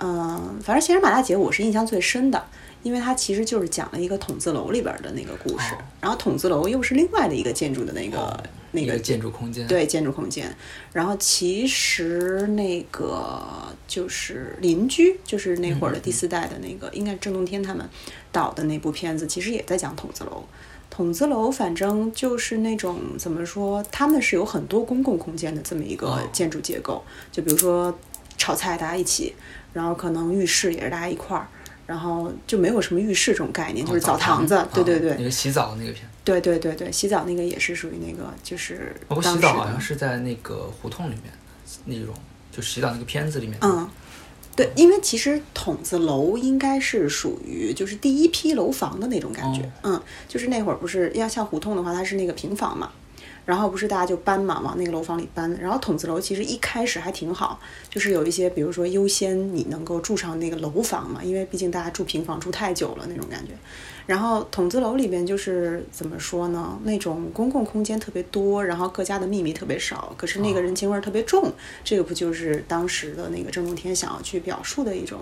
[0.00, 2.44] 嗯，反正《闲人马大姐》我是印象最深的。
[2.84, 10.52] 因为它其实就是讲了一个筒子楼里边的那个故事，哦然后筒子楼又是另外的一个建筑的那个、哦那个个建筑空间，，对建筑空间。
[10.92, 13.40] 然后其实那个
[13.86, 17.88] 就是邻居，就是那会儿的第四代的那个，应该是郑洞天他们
[18.32, 20.42] 导的那部片子，其实也在讲筒子楼。
[20.90, 27.96] 筒子楼反正就是那种怎么说，他们是有很多公共空间的这么一个哦建筑结构，就比如说
[28.36, 29.36] 炒菜大家一起，
[29.72, 31.46] 然后可能浴室也是大家一块儿。
[31.86, 41.32] 然后就没有什么浴室这种概念，就是澡堂子，对对对，哦那个洗澡的那个片，对对对对，洗澡那个也是属于那个，就是包括当时的洗澡好像是在那个胡同里面
[41.84, 42.14] 那种，
[42.50, 43.88] 就洗澡那个片子里面，嗯，
[44.56, 49.92] 对，因为其实筒子楼应该是属于就是第一批楼房的那种感觉，哦。
[49.94, 52.90] 嗯，就是那会儿不是要像胡同的话，它是那个平房嘛。
[53.44, 55.50] 然后不是大家就搬嘛，往那个楼房里搬。
[55.60, 63.52] 然后筒子楼其实一开始还挺好，就是有一些，比如说优先你能够住上那个楼房嘛，因为毕竟大家住平房住太久了那种感觉。
[64.06, 71.50] 然后筒子楼里边就是怎么说呢，那种公共空间特别多，然后各家的秘密特别少，可是那个人情味儿特别重。
[71.82, 75.20] 这个不就是当时的那个郑中天想要去表述的一种，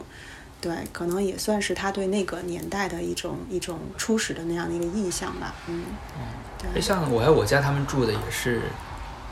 [0.63, 5.55] 对，可能也算是他对那个年代的一种一种初始的那样的一个印象吧。
[5.69, 5.83] 嗯，
[6.17, 6.81] 哎，对。
[6.81, 8.63] 像我爱我家他们住的也是，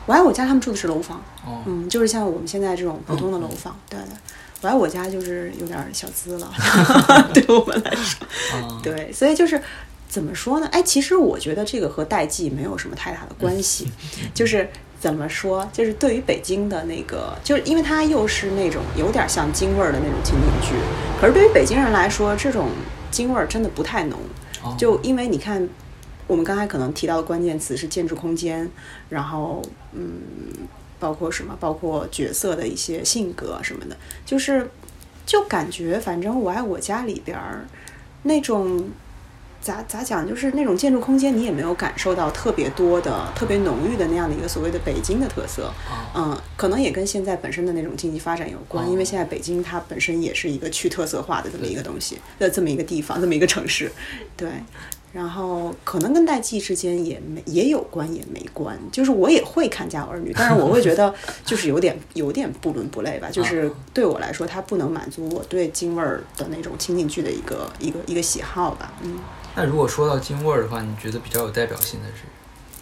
[0.06, 4.08] 我爱我家他们住的是楼房，哦，嗯，就是像我们现在这种普通的楼房，对对。
[4.62, 6.52] 我爱我家就是有点儿小资了，
[7.32, 8.26] 对我们来说。
[8.58, 9.62] 啊，对，所以就是
[10.06, 10.68] 怎么说呢？
[10.70, 13.90] 哎，其实我觉得这个和代际没有什么太大的关系，
[14.34, 14.68] 就是
[15.00, 20.74] 怎么说，就是对于北京的那个，就是因为它又是那种有点像京味儿的那种情景剧，
[21.20, 22.68] 可是对于北京人来说，这种
[23.10, 24.18] 京味儿真的不太浓，
[24.62, 25.68] 哦就因为你看。
[26.26, 28.70] 我们刚才可能提到的关键词是建筑空间，
[29.08, 29.60] 然后
[29.92, 30.20] 嗯，
[31.00, 34.70] 包括什么，包括角色的一些性格什么的，就是
[35.26, 37.66] 就感觉反正我爱我家里边儿
[38.22, 38.90] 那种。
[39.60, 40.26] 咋咋讲？
[40.26, 45.70] 就是那种建筑空间，你也没有感受到特别多的、特别浓郁的那样的一个所谓的北京的特色。
[46.14, 53.92] 嗯，可能也跟现在本身的那种经济发展有关，因为现在北京它本身也是一个去特色化的这么一个东西的这么一个地方，这么一个城市。
[54.34, 54.48] 对，
[55.12, 58.78] 然后可能跟代际之间也没也有关，也没关。
[58.90, 63.28] 就是我也会看《家有儿女》，但是我会觉得 就是有点有点不伦不类吧。
[63.30, 68.92] 就是对我来说，它不能满足我对京味儿的那种情景剧的一个一个一个喜好吧。
[69.02, 69.18] 嗯。
[69.56, 72.22] 那如果说到京味儿的话，你觉得比较有代表性的是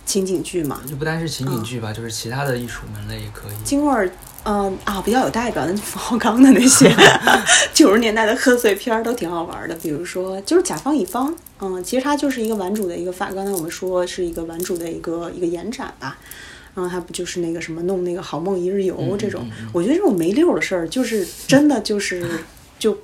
[0.05, 0.81] 情景剧嘛？
[0.89, 3.53] 就不单是情景剧吧，就是其他的艺术门类也可以。
[3.65, 4.11] 京味儿，
[4.45, 6.91] 嗯啊，比较有代表的冯小刚的那些
[7.75, 9.75] 九十年代的贺岁片儿都挺好玩的。
[9.77, 16.19] 比如说，就是甲方乙方，嗯，其实它就是一个顽主的一个发，刚才我们说是一个顽主的一个一个延展吧。
[16.75, 19.47] 然后它不就是那个什么弄那个好梦一日游这种？
[19.73, 22.27] 我觉得这种没溜的事儿，就是真的就是
[22.79, 22.97] 就。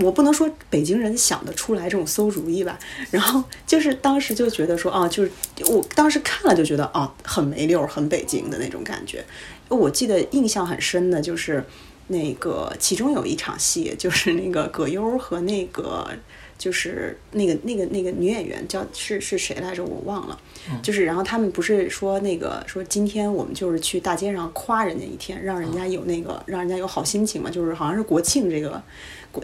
[0.00, 2.78] 我不能说北京人想得出来这种馊主意吧，
[3.10, 5.30] 然后就是当时就觉得说啊，就是
[5.70, 9.24] 我当时看了就觉得啊，很没溜，很北京的那种感觉。
[9.68, 11.62] 我记得印象很深的就是
[12.06, 16.08] 那个其中有一场戏，就是那个葛优和那个
[16.56, 20.38] 就是那个那个那个女演员叫是是谁来着，我忘了。
[20.82, 28.82] 就是然后他们不是说那个说今天我们就是去大街上夸人家一天，让人家有那个让人家有好心情嘛，就是好像是国庆这个。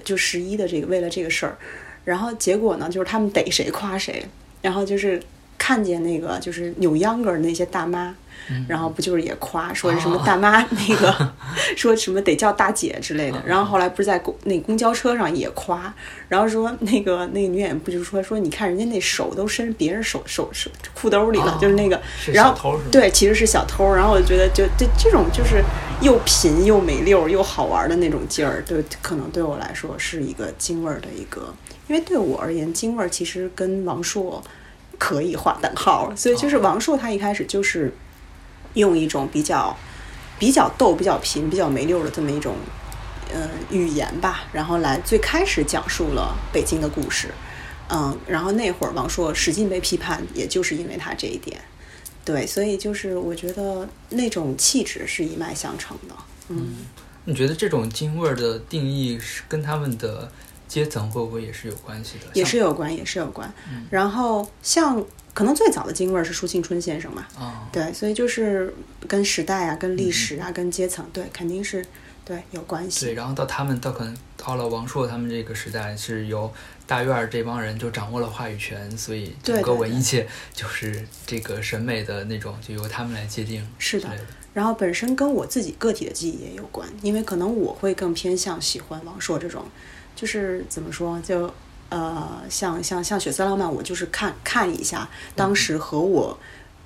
[0.04, 1.56] 就十一的这个，为了这个事儿，
[2.04, 4.24] 然后结果呢，就是他们逮谁夸谁，
[4.62, 5.22] 然后就是
[5.56, 8.14] 看见那个就是扭秧歌那些大妈。
[8.68, 11.32] 然后不就是也夸说什么大妈那个，
[11.76, 13.42] 说什么得叫大姐之类的。
[13.46, 15.92] 然后后来不是在公那公交车上也夸，
[16.28, 22.00] 然后说那个那个女演员不就说说你看人家那手都伸别人手手手裤兜里了，就是那个，
[22.32, 23.92] 然后对其实是小偷。
[23.94, 25.62] 然后我觉得就这这种就是
[26.00, 31.54] 又贫又没溜又好玩的那种劲儿，对可能对我来说是一个京味儿的一个，
[31.88, 34.42] 因为对我而言京味儿其实跟王朔
[34.98, 37.92] 可以划等号，所以就是王朔他一开始就是。
[38.74, 39.76] 用一种比较
[40.38, 42.54] 比较逗、比较贫、比较没溜的这么一种
[43.32, 47.28] 呃语言吧，然后来最开始讲述了北京的故事，
[47.88, 51.60] 嗯，然后那会儿王朔使劲被批判，也就是因为他这一点，
[52.24, 56.14] 对，所以就是我觉得那种气质是一脉相承的。
[56.48, 56.86] 嗯，
[57.24, 60.30] 你觉得这种京味儿的定义是跟他们的
[60.66, 62.26] 阶层会不会也是有关系的？
[62.34, 63.52] 也是有关，也是有关。
[63.90, 65.04] 然后像。
[65.34, 67.26] 可能最早的京味儿是舒庆春先生嘛？
[67.72, 68.72] 对，所以就是
[69.08, 71.84] 跟时代啊、跟历史啊、跟阶层，对，肯定是
[72.24, 73.06] 对有关系。
[73.06, 76.50] 对，然后到他们到可能到了王朔他们这个时代，是由
[76.86, 83.68] 大院儿这帮人就掌握了话语权，所以整个文艺界就是这个审美的那种就由他们来界定。
[83.76, 84.08] 是的，
[84.52, 89.66] 然后本身跟我自己个体的记忆也有关，因为可能我会更偏向喜欢王朔这种，
[90.14, 91.52] 就是怎么说就。
[91.90, 96.36] 呃，像像像血色浪漫，我就是看看一下，当时和我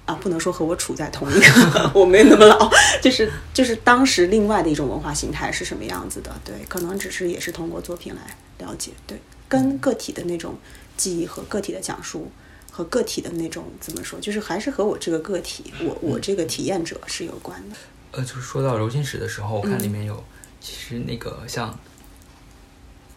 [0.05, 2.71] 啊，不能说和我处在同一个， 我没那么老，
[3.03, 6.31] 就是就是当时另外的一种文化形态是什么样子的？
[6.45, 8.37] 对，可能只是也是通过作品来
[8.67, 10.59] 了解，对，跟个体的那种
[10.97, 12.31] 记忆和个体的讲述
[12.71, 17.77] 和个体的那种怎么说，就是还是和我这个个体，我我这个体验者是有关的。
[18.13, 20.23] 呃，就是说到柔情史的时候，我看里面有，
[20.61, 21.79] 其实那个像。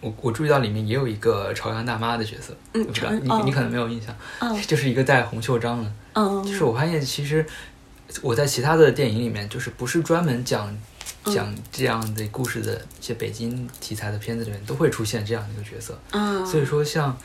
[0.01, 4.13] 我我注意到里面也有一个朝阳大妈的角色，嗯，不知道你你可能没有印象，
[4.67, 7.45] 就是一个戴红袖章的，嗯，就是我发现其实
[8.21, 10.75] 我在其他的电影里面，就是不是专门讲
[11.25, 17.15] 讲这样的故事的一些北京题材的片子里面，都会出现这样的一个角色，啊，所以说像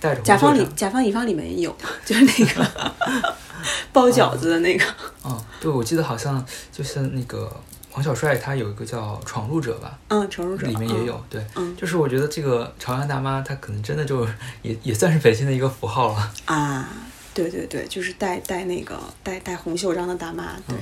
[0.00, 3.34] 戴着甲方里甲方乙方里面也有， 就是那个
[3.92, 4.84] 包饺子的那个，
[5.24, 7.54] 嗯，对，我记得好像就是那个。
[7.94, 14.26] 王小帅他有一个叫《闯入者》吧，嗯，《闯入者》里面也有，对，嗯，就是我觉得这个朝阳大妈她可能真的就
[14.62, 16.88] 也也算是北京的一个符号了啊，
[17.34, 20.76] 对对对，就是戴戴那个戴戴红袖章的大妈，对，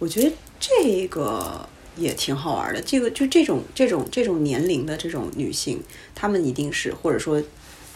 [0.00, 5.80] 我觉得这个也挺好玩的，这个就这种这种这种年龄的这种女性，
[6.16, 7.40] 她们一定是或者说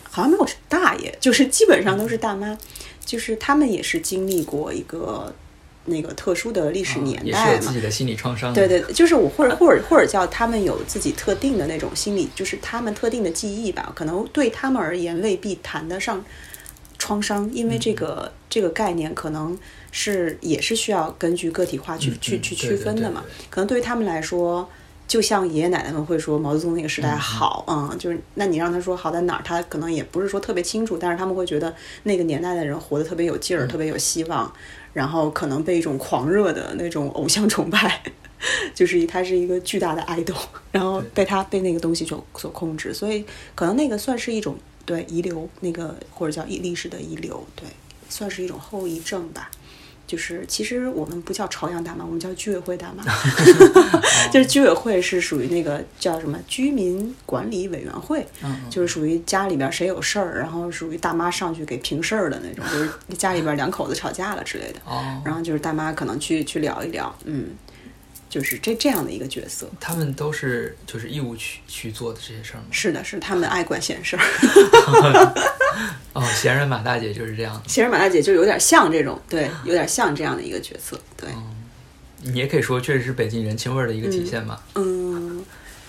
[0.08, 2.56] 好像没有大爷，就是基本上都是大妈，
[3.04, 5.34] 就是她们也是经历过一个。
[5.88, 8.54] 那个特殊的历史年代嘛，自己的心理创伤。
[8.54, 13.92] 对对，就是我或者或者或者叫他们有自己特定的那种心理，就是他们特定的记忆吧。
[13.94, 16.24] 可能对他们而言未必谈得上
[16.98, 19.58] 创伤，因为这个这个概念可能
[19.90, 23.24] 是也是需要根据个体化去去去区分的嘛。
[23.50, 24.68] 可能对于他们来说，
[25.06, 34.52] 就像爷爷奶奶们会说毛泽东那个时代好，嗯，就是那你让他说好在哪儿，他可能也不是说特别清楚，但是他们会觉得那个年代的人活得特别有劲儿，特别有希望，
[34.92, 38.02] 然后可能被一种狂热的那种偶像崇拜，
[38.74, 40.36] 就是他是一个巨大的 idol，，
[40.72, 43.24] 然后被他被那个东西所所控制，所以
[43.54, 47.66] 可能那个算是一种对遗留，那个或者叫历历史的遗留，对，
[48.08, 49.50] 算是一种后遗症吧。
[50.08, 53.04] 就是其实我们不叫朝阳大妈，我们叫居委会大妈。
[54.32, 58.26] 就是居委会是属于那个叫什么居民管理委员会，
[58.68, 64.80] 就是属于家里边谁有事儿，然后属于大妈上去给平事儿的那种，就是家里边两口子吵架了之类的，
[65.24, 67.50] 然后就是大妈可能去去聊一聊，嗯。
[68.28, 72.66] 就是这这样的一个角色，他们都是就是义务去去做的这些事儿吗？
[72.70, 74.22] 是的，是他们爱管闲事儿。
[76.12, 77.62] 哦，闲人马大姐就是这样。
[77.66, 81.00] 闲人马大姐就有点像这种，对，有点像这样的一个角色。
[81.16, 81.30] 对，
[82.22, 84.62] 你也可以说，确实是北京人情味儿的一个体现吧。
[84.74, 85.44] 嗯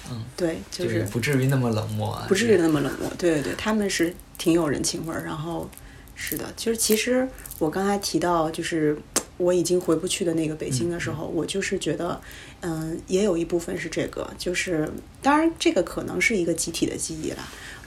[0.10, 3.12] 嗯，对，就是不至于那么冷漠，啊不至于那么冷漠。
[3.18, 5.24] 对对对，他们是挺有人情味儿。
[5.26, 5.70] 然后
[6.16, 7.28] 是的，就是其实
[7.58, 8.98] 我刚才提到就是。
[9.40, 12.20] 我已经回不去的那个北京的时候，我就是觉得，
[12.60, 14.88] 嗯，也有一部分是这个，就是
[15.22, 17.38] 当然这个可能是一个集体的记忆了，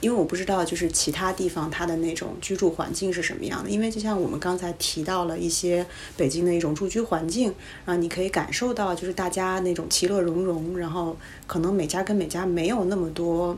[0.01, 5.85] 因为我不知道就是其他地方它的那种居住环境是什么样的，因为就像我们刚才提到了一些
[6.17, 7.53] 北京的一种住居环境，
[7.85, 13.55] 啊，你可以感受到就是大家那种其乐融融，然后可能每家跟每家没有那么多。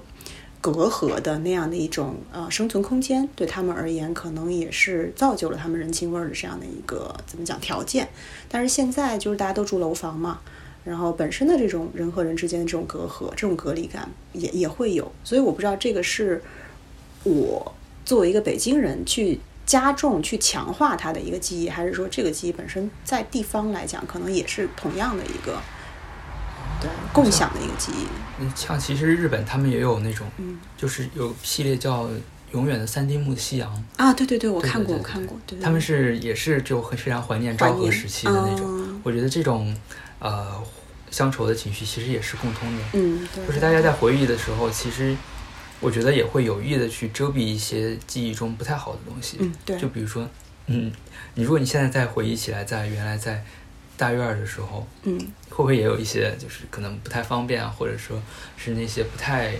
[0.72, 8.08] 隔阂的那样的一种呃生存空间，对他们而言，可能也是造就了他们人情味儿的这样的一个怎么讲条件。
[8.50, 10.40] 但是现在就是大家都住楼房嘛，
[10.84, 15.12] 然后本身的这种人和人之间的这种隔阂、这种隔离感也也会有。
[15.24, 16.42] 所以我不知道这个是
[17.24, 25.60] 我作为一个北京人去加重、去强化他的一个记忆，还是说这个记忆本身在地方来讲，可能也是同样的一个。
[26.86, 28.06] 对，共享的一个记忆。
[28.40, 32.04] 嗯，像其实日本他们也有那种，嗯，就是有系列叫
[32.52, 33.74] 《永远的三丁目的夕阳》
[34.04, 35.38] 啊，对对对，我看过，我看过。
[35.48, 39.00] 对他们是也是就很非常怀念昭和时期的那种。
[39.04, 39.76] 我觉得这种
[40.20, 40.62] 呃
[41.10, 42.84] 乡愁的情绪其实也是共通的。
[42.94, 45.16] 嗯，就是大家在回忆的时候，其实
[45.80, 49.38] 我觉得也会有意的去遮蔽一些记忆中不太好的东西。
[49.40, 49.80] 嗯，对。
[49.80, 50.28] 就比如说，
[50.68, 50.92] 嗯，
[51.36, 53.44] 你如果你现在再回忆起来，在原来在。
[53.98, 55.18] 大院儿的时候，嗯，
[55.56, 58.22] 会不会也有一些就是可能不太方便啊，或者说
[58.58, 59.54] 是那些不太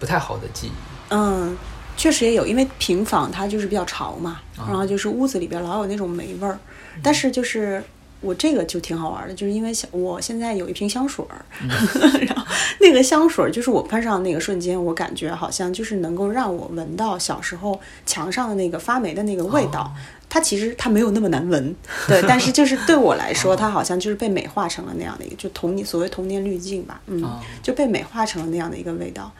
[0.00, 0.72] 不太好的记忆？
[1.10, 1.54] 嗯，
[1.98, 6.58] 确实也有，因为平房它就是比较潮嘛，然后就是屋子里边老有那种霉味儿。
[7.02, 7.84] 但是就是
[8.24, 11.44] 我这个就挺好玩的，就是因为我现在有一瓶香水儿，
[12.26, 12.46] 然后
[12.80, 19.92] 那个香水儿就是我喷上那个瞬间，我感觉好像就是能够让我闻到小时候墙上的那个发霉的那个味道。
[20.26, 21.76] 它其实它没有那么难闻，
[22.08, 27.22] 对，但是就是对我来说，它好像就是被美化成了那样的一个，就童年所谓童年滤镜吧，嗯，
[27.62, 29.30] 就被美化成了那样的一个味道。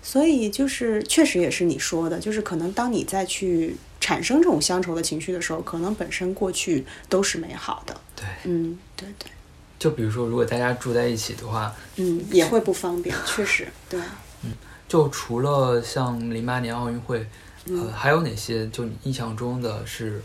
[0.00, 3.74] 所以就是确实也是你说的，就是可能当你再去
[4.08, 7.94] 产生这种乡愁的情绪的时候，可能本身过去都是美好的。
[8.16, 9.30] 对，嗯，对对。
[9.78, 14.00] 就比如说，如果大家住在一起的话，嗯，也会不方便， 确实，对。
[14.44, 14.52] 嗯，
[14.88, 17.26] 就除了像零八年奥运会。
[17.66, 20.22] 呃，还有哪些就你印象中的是，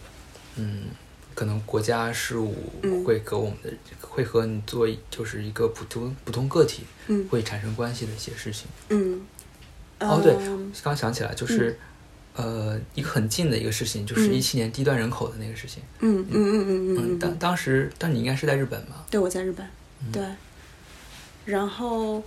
[0.56, 0.84] 嗯，
[1.36, 2.56] 可能国家事务
[3.06, 3.70] 会和我们的
[4.00, 8.68] 会和你做就是一个普通普通个体嗯会产生关系的一些事情。
[8.88, 9.22] 嗯，
[10.00, 10.38] 哦，对，
[10.82, 11.78] 刚想起来，就是
[12.36, 15.84] 呃，一个很近的一个事情，就是一七年低端人口的那个事情。
[16.00, 17.20] 嗯嗯嗯嗯嗯。
[17.20, 19.06] 当当时，但你应该是在日本吧？
[19.10, 19.66] 对，我在日本。
[20.12, 20.24] 对。
[21.46, 22.24] 然后，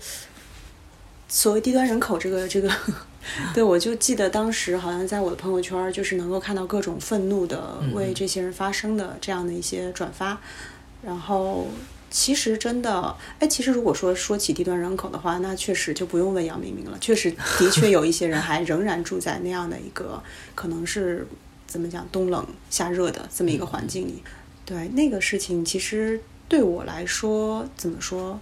[1.29, 2.71] 所谓低端人口，这个这个。
[3.53, 10.41] 对，我就记得当时好像在我的朋友圈，就是能够看到各种愤怒的为这些人发声的这样的一些转发。
[11.03, 11.67] 然后，
[12.19, 16.97] 其实真的，哎，其实如果说说起低端人口的话，那确实就不用问杨明明了。
[16.99, 20.23] 确实，的确有一些人还仍然住在那样的一个
[20.55, 21.29] 可能是
[21.67, 24.23] 怎么讲冬冷夏热的这么一个环境里。
[24.65, 28.41] 对那个事情，其实对我来说怎么说，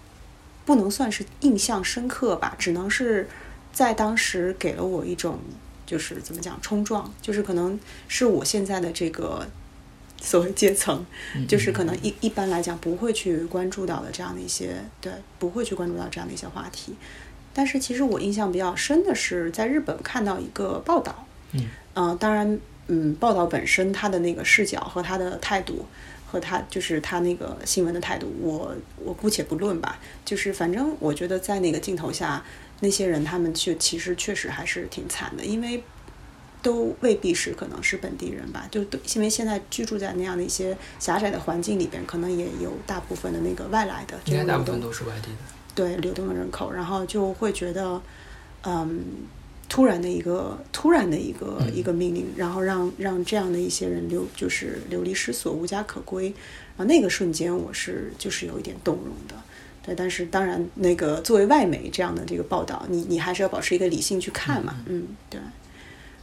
[0.64, 3.28] 不能算是印象深刻吧，只能是。
[3.72, 5.36] 在当时给了我一种，
[5.84, 9.44] 就是怎么讲冲撞，就是可能是我现在的这个
[10.26, 11.04] 所谓阶层，
[11.46, 16.94] 就是可能一一般来讲不会去关注到的这样的一些，对，不会去关注到这样的一些话题。
[17.52, 22.58] 但是其实我印象比较深的是在日本看到一个报道，嗯，当然，
[22.88, 25.84] 嗯，报道本身它的那个视角和他的态度
[26.26, 32.42] 和他就是他那个新闻的态度，我我姑且不论吧，就是反正我觉得在那个镜头下。
[32.80, 35.82] 那些人他们去其实确实还是挺惨的，因为
[36.64, 38.80] 都未必是可能是本地人吧，就
[39.14, 44.18] 因为现在居住在那样的一些狭窄的环境里边，可能也有大部分的那个外来的。
[44.24, 45.36] 应该大部分都是外地的。
[45.74, 48.00] 对流动的人口，然后就会觉得，
[48.62, 49.04] 嗯，
[49.68, 56.28] 突然的一个突然的一个、嗯一个命令，然后让让这样的一些人流就是流离失所、无家可归，
[56.76, 59.34] 然后那个瞬间我是就是有一点动容的。
[59.84, 65.38] 对，但是当然，那个作为外媒这样的这个报道，你你还是要保持一个理性去看嘛，嗯，对。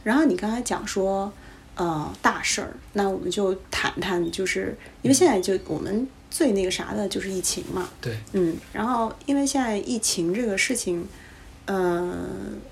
[0.02, 1.32] 然后你刚才讲说，
[1.74, 11.06] 呃，大事儿，那我们就谈谈，就是因为现在就我们最那个啥的就是疫情嘛，对，嗯，然后因为现在疫情这个事情，
[11.66, 12.26] 呃，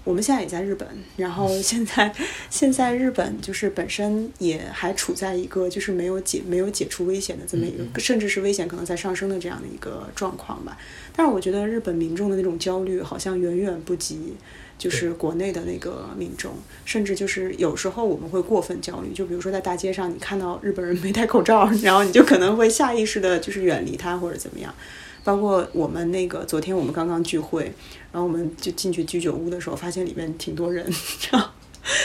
[0.05, 2.13] 我们现在也在日本，然后现在
[2.51, 10.77] 现在日本就是本身也还处在一个就是没有解没有解除危险的这么一个，嗯甚至是危险可能在上升的这样的一个状况吧。
[11.15, 14.35] 但是我觉得日本民众的那种焦虑好像远远不及。
[14.81, 16.53] 就是国内的那个民众，
[16.87, 24.75] 甚至就是有时候我们会过分焦虑，就比如说在大街上你看到日本人没戴口罩，然后你就可能会下意识的就是远离他或者怎么样。
[25.23, 27.65] 包括我们那个昨天我们刚刚聚会，
[28.11, 30.83] 然后我们就进去居酒屋的时候，发现里面挺多人，
[31.31, 31.51] 然后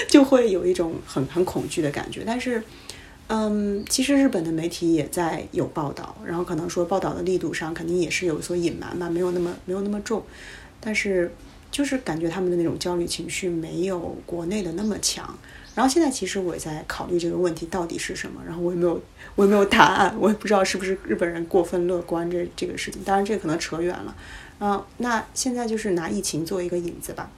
[0.10, 2.24] 就会有一种很很恐惧的感觉。
[2.28, 2.62] 但是，
[3.28, 10.22] 嗯，其实日本的媒体也在有报道，然后可能说报道的力度上肯定也是有所隐瞒吧，没有那么没有那么重，
[10.82, 11.32] 但是
[11.76, 15.38] 就是感觉他们的那种焦虑情绪没有国内的那么强。
[15.76, 19.02] 然后现在其实我也在考虑这个问题到底是什么，然后我也没有
[19.36, 23.04] 我也没有答案，我也不知道是不是日本人过分乐观这这个事情。
[23.04, 24.16] 当然这个可能扯远了。
[24.58, 27.30] 啊、那现在就是拿疫情做一个引子吧。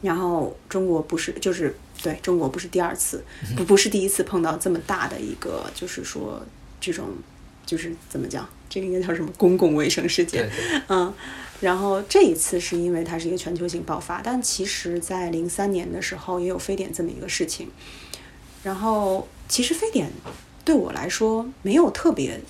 [0.00, 3.22] 然后中国不是就是对中国不是第二次，
[3.58, 6.42] 不不是第一次碰到这么大的一个，就是说
[6.80, 7.08] 这种
[7.66, 10.48] 就是怎么讲，这个应该叫什么公共卫生事件
[10.88, 11.12] 嗯，
[11.60, 17.68] 然后这一次是因为它是一个全球性爆发，但其实在零三年的时候也有非典这么一个事情。
[18.62, 20.10] 然后其实非典
[20.64, 22.40] 对我来说没有特别，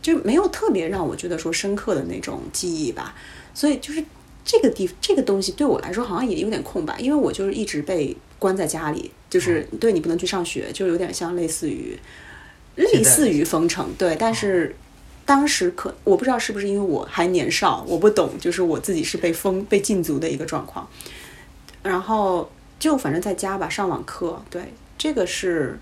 [0.00, 3.14] 就没有特别让我觉得说深刻的那种记忆吧。
[3.52, 4.02] 所以就是
[4.44, 11.98] 这个地这个东西对我来说好像也有点空白，因为我就是一直被关在家里，就是对你不能去上学，就有点像类似于
[12.76, 14.74] 类似于封城，对，但是。
[15.28, 20.88] 当时可我不知道是不是因为我还年少，我不懂，就是我自己是被封被禁足的一个状况，
[21.82, 25.78] 然后就反正在家吧，上网课，对，这个是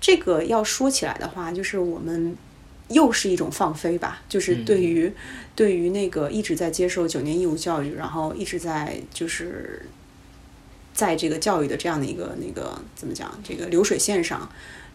[0.00, 2.36] 这个要说起来的话，就是我们
[2.88, 5.12] 又是一种放飞吧，就是对于、
[5.54, 9.86] 对于那个一直在接受九年义务教育，然后一直在就是
[10.92, 14.50] 在这个教育的这样的一个那个怎么讲，这个流水线上。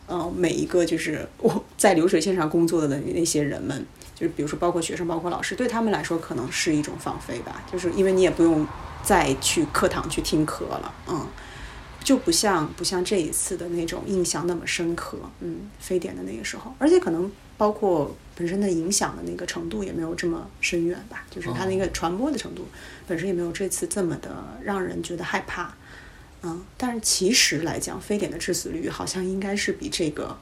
[0.10, 3.86] 呃，每一个就是 我在流水线上工作的那些人们，
[4.16, 8.68] 就是比如说包括学生，包括老师，对他们来说可能是一种放飞吧，就是因为你也不用
[9.04, 11.28] 再去课堂去听课了，嗯，
[12.04, 22.66] 就不像不像这一次的那种印象那么深刻，嗯，非典的那个时候，而且可能包括本身的影响的那个程度也没有这么深远吧，就是它那个传播的程度
[23.08, 25.72] 本身也没有这次这么的让人觉得害怕。
[26.42, 30.38] 嗯，但是其实来讲，非典的致死率好像应该是比这个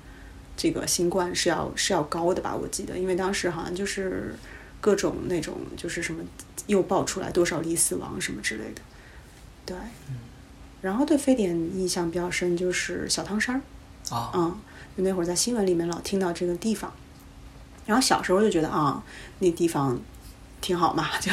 [0.56, 2.56] 这个新冠是要是要高的吧？
[2.56, 4.36] 我记得，因为当时好像就是
[4.80, 6.24] 各种那种就是什么
[6.68, 8.82] 又爆出来多少例死亡什么之类的，
[9.66, 9.76] 对。
[10.80, 14.60] 然后对非典印象比较深就是小汤山儿，啊，嗯，
[14.96, 16.94] 就那会儿在新闻里面老听到这个地方，
[17.88, 19.04] 然后小时候就觉得啊，
[19.40, 20.00] 那地方
[20.62, 21.32] 挺好嘛， 就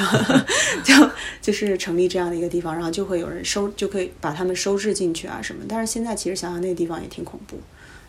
[0.83, 1.11] 就
[1.41, 5.65] 就是成立这样的一个地方，然后就会有人收，就可以把他们收治进去啊什么。
[5.69, 7.59] 但是现在其实想想那个地方也挺恐怖，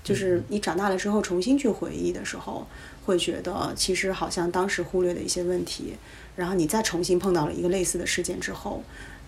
[0.04, 2.68] 就是你长大了之后重新去回忆的时候，
[3.06, 5.96] 会觉得其实好像当时忽略的一些问题，
[6.36, 8.84] 然后你再重新碰到了一个类似的事件之后。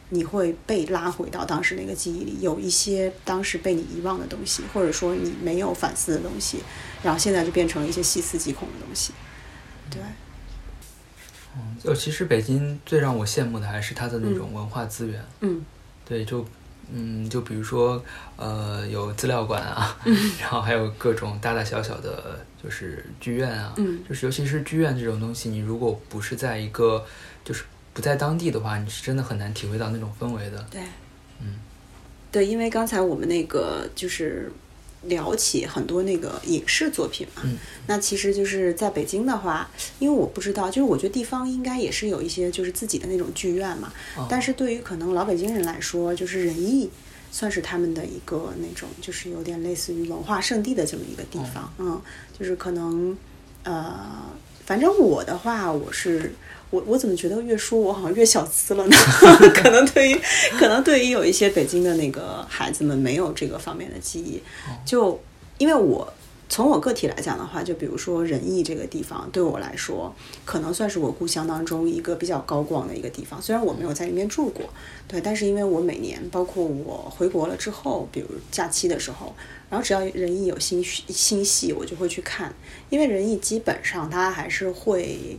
[0.10, 6.60] 你会被拉回到当时那个记忆里，有一些当时被你遗忘的东西，或者说你没有反思的东西，
[7.04, 9.12] 然后现在就变成了一些细思极恐的东西。
[9.92, 10.00] 对，
[11.84, 15.24] 就其实北京最让我羡慕的还是它的那种文化资源。
[15.41, 15.64] 嗯。
[16.05, 16.45] 对，就
[16.91, 18.01] 嗯，就比如说
[18.38, 20.16] 呃，有资料馆啊，嗯。
[20.39, 23.99] 然后还有各种大大小小的，就是剧院啊，嗯。
[24.08, 27.05] 就是尤其是剧院这种东西，你如果不是在一个
[27.43, 30.66] 就是不在当地的话，你是真的很难体会到那种氛围的。
[30.72, 30.82] 对，
[31.41, 31.55] 嗯，
[32.32, 34.51] 对，因为刚才我们那个就是
[35.04, 37.58] 聊起很多那个影视作品嘛，嗯。
[37.88, 39.70] 那其实就是在北京的话，
[40.00, 44.28] 因为我不知道，就是我觉得地方应该也是有一些就是自己的那种剧院嘛，哦。
[44.30, 46.89] 但是对于可能老北京人来说，就是仁义。
[47.30, 52.02] 算是他们的一个那种，就是有点类似于文化圣地的这么一个地方，嗯，
[52.39, 53.16] 就是可能，
[53.64, 54.24] 呃，
[54.66, 56.34] 反正我的话，我是
[56.70, 58.95] 我我怎么觉得越说我好像越小资了呢？
[59.55, 60.20] 可能对于
[60.59, 64.41] 可能对于有一些北京的那个孩子们没有这个方面的记忆，
[64.86, 65.20] 就
[65.57, 66.13] 因为我
[66.49, 70.13] 从我个体来讲的话，就比如说仁义这个地方，对我来说，
[70.45, 73.41] 可能算是我故乡当中一个比较高光的一个地方。
[73.41, 74.65] 虽然我没有在里面住过，
[75.07, 79.36] 对，但是因为我每年，包括我回国了之后，比如假期的时候，
[79.70, 82.53] 然后只要仁义有新新戏，我就会去看。
[82.89, 85.38] 因为仁义基本上它还是会，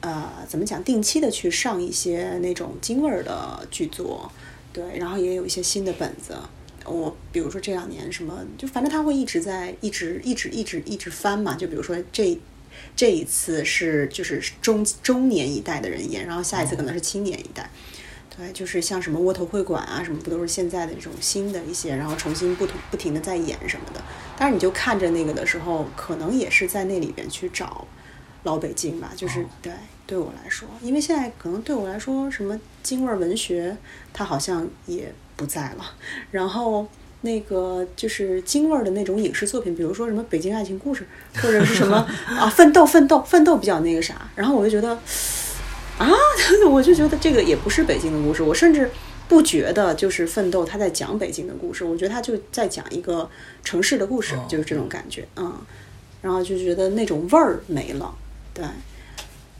[0.00, 4.30] 呃，怎么讲，定期的去上一些那种京味儿的剧作，
[4.72, 6.36] 对，然后也有一些新的本子。
[6.86, 11.54] 我比如说这两年什么，就反正他会一直在一直一直一直一直翻嘛。
[11.54, 12.38] 就比如说这
[12.96, 17.70] 这一次是就是中中年一代的人演，然后下一次可能是青年一代。
[18.34, 24.02] 对，就是像什么窝头会馆啊什么，不都是现在的这种新的一些，然后重新不同不停的在演什么的。
[24.38, 27.86] 但是你就看着那个的时候，可能也是在那里边去找
[28.42, 29.12] 老北京吧。
[29.16, 29.72] 就是对
[30.06, 33.76] 对我来说，因为现在可能对我来说，什么京味文学，
[34.12, 35.12] 它好像也。
[35.36, 35.94] 不在了，
[36.30, 36.86] 然后
[37.22, 41.06] 那个就是京味儿的那种影视作品，比如说什么《北京爱情故事》，
[41.42, 41.96] 或者是什么
[42.28, 44.90] 啊《奋斗》《奋斗》《奋斗》比较那个啥，然后我就觉得
[45.96, 46.10] 啊，
[46.70, 48.90] 我就觉得这个也不是北京的故事，我甚至
[49.30, 53.26] 不觉得就是《奋斗》他在讲北京的故事，我觉得他就在讲一个
[53.64, 55.54] 城市的故事，就是这种感觉，嗯，
[56.20, 58.14] 然后就觉得那种味儿没了，
[58.52, 58.64] 对，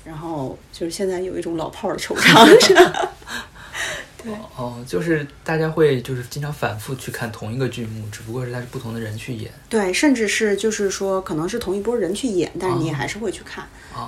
[0.04, 3.08] 然后就是现在有一种老炮儿的惆怅。
[4.22, 9.50] 对哦，就是大家会就是经常反复去看同一个剧目，只不过是它是不同的人去演。
[9.66, 13.66] 对，甚至是就是说可能是同一波人去演，但是你也还是会去看。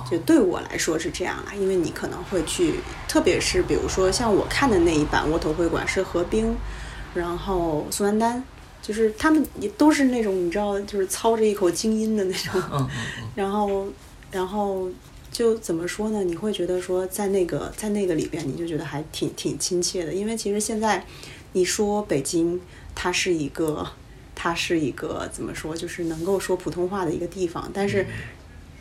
[0.09, 2.75] 就对我来说是这样啊，因为你可能会去，
[3.07, 6.55] 特别是比如说像我看的那一版《窝头会馆》是何冰，
[7.15, 8.43] 然后宋丹丹，
[8.83, 12.61] 就是他们也都是那种你知道，就是操着一口京音的那种。
[12.71, 12.87] 嗯
[13.19, 13.29] 嗯。
[13.33, 13.87] 然后，
[14.33, 14.89] 然后。
[15.31, 16.23] 就怎么说呢？
[16.23, 20.13] 你会觉得说，在那个在那个里边，你就觉得还挺挺亲切的。
[20.13, 21.03] 因为其实现在，
[21.53, 22.61] 你说北京，
[22.93, 23.83] 它是一个，
[24.35, 27.67] 它是一个怎么说，就是能够说普通话的一个地方。
[27.73, 28.05] 但是，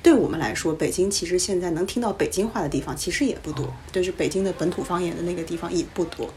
[0.02, 6.28] 对我们来说，北京其实现在能听到北京话的地方其实也不多，就是北京的本土方言的那个地方也不多。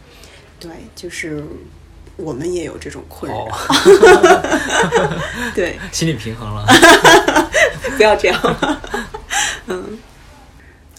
[0.62, 1.44] 对，就是
[2.18, 3.48] 我们也有这种困扰。
[5.54, 6.66] 对，心理平衡了。
[7.98, 8.40] 不要这样。
[9.68, 9.98] 嗯，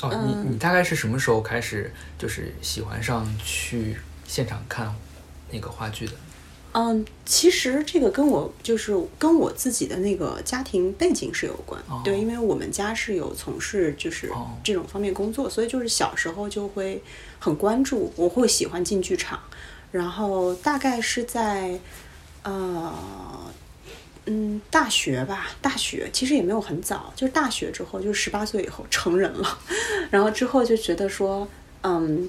[0.02, 3.96] 哦，你你大概是什么时候开始就是喜欢上去
[4.26, 4.94] 现场看
[5.50, 6.12] 那个话剧的？
[6.72, 11.82] 嗯，其实这个跟我就是跟我自己的那个家庭背景是有关。
[12.04, 14.30] 对，因为我们家是有从事就是
[14.62, 17.02] 这种方面工作，所以就是小时候就会
[17.38, 19.40] 很关注，我会喜欢进剧场，
[19.96, 21.80] 然后大概是在
[22.42, 22.92] 呃。
[24.28, 29.58] 嗯，大学吧，大学其实也没有很早，就是大学之后，就是十八岁以后成人了，
[30.10, 31.46] 然后之后就觉得说，
[31.84, 32.28] 嗯，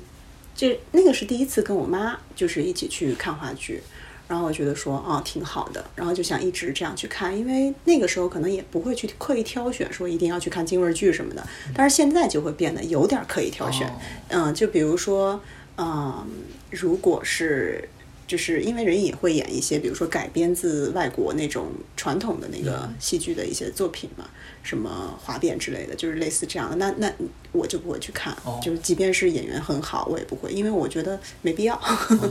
[0.55, 3.81] 这那个是第一次跟我妈就是一起去看话剧，
[4.27, 11.43] 然后我觉得说，哦，挺好的，然后就想一直这样去看，因为那个时候可能也不会去刻意挑选说一定要去看京味剧什么的，
[11.73, 13.91] 但是现在就会变得有点刻意挑选，
[14.27, 15.41] 嗯，就比如说，
[15.77, 16.25] 嗯，
[16.71, 17.87] 如果是。
[18.27, 24.29] 就是因为人也会演一些，比如说改编自外国那种传统的那个戏剧的一些作品嘛，
[24.63, 26.75] 什么滑变之类的，就是类似这样的。
[26.75, 27.09] 那那
[27.53, 31.81] 我就不会去看，就是即便是演员很好，我也不会，因为我觉得没必要。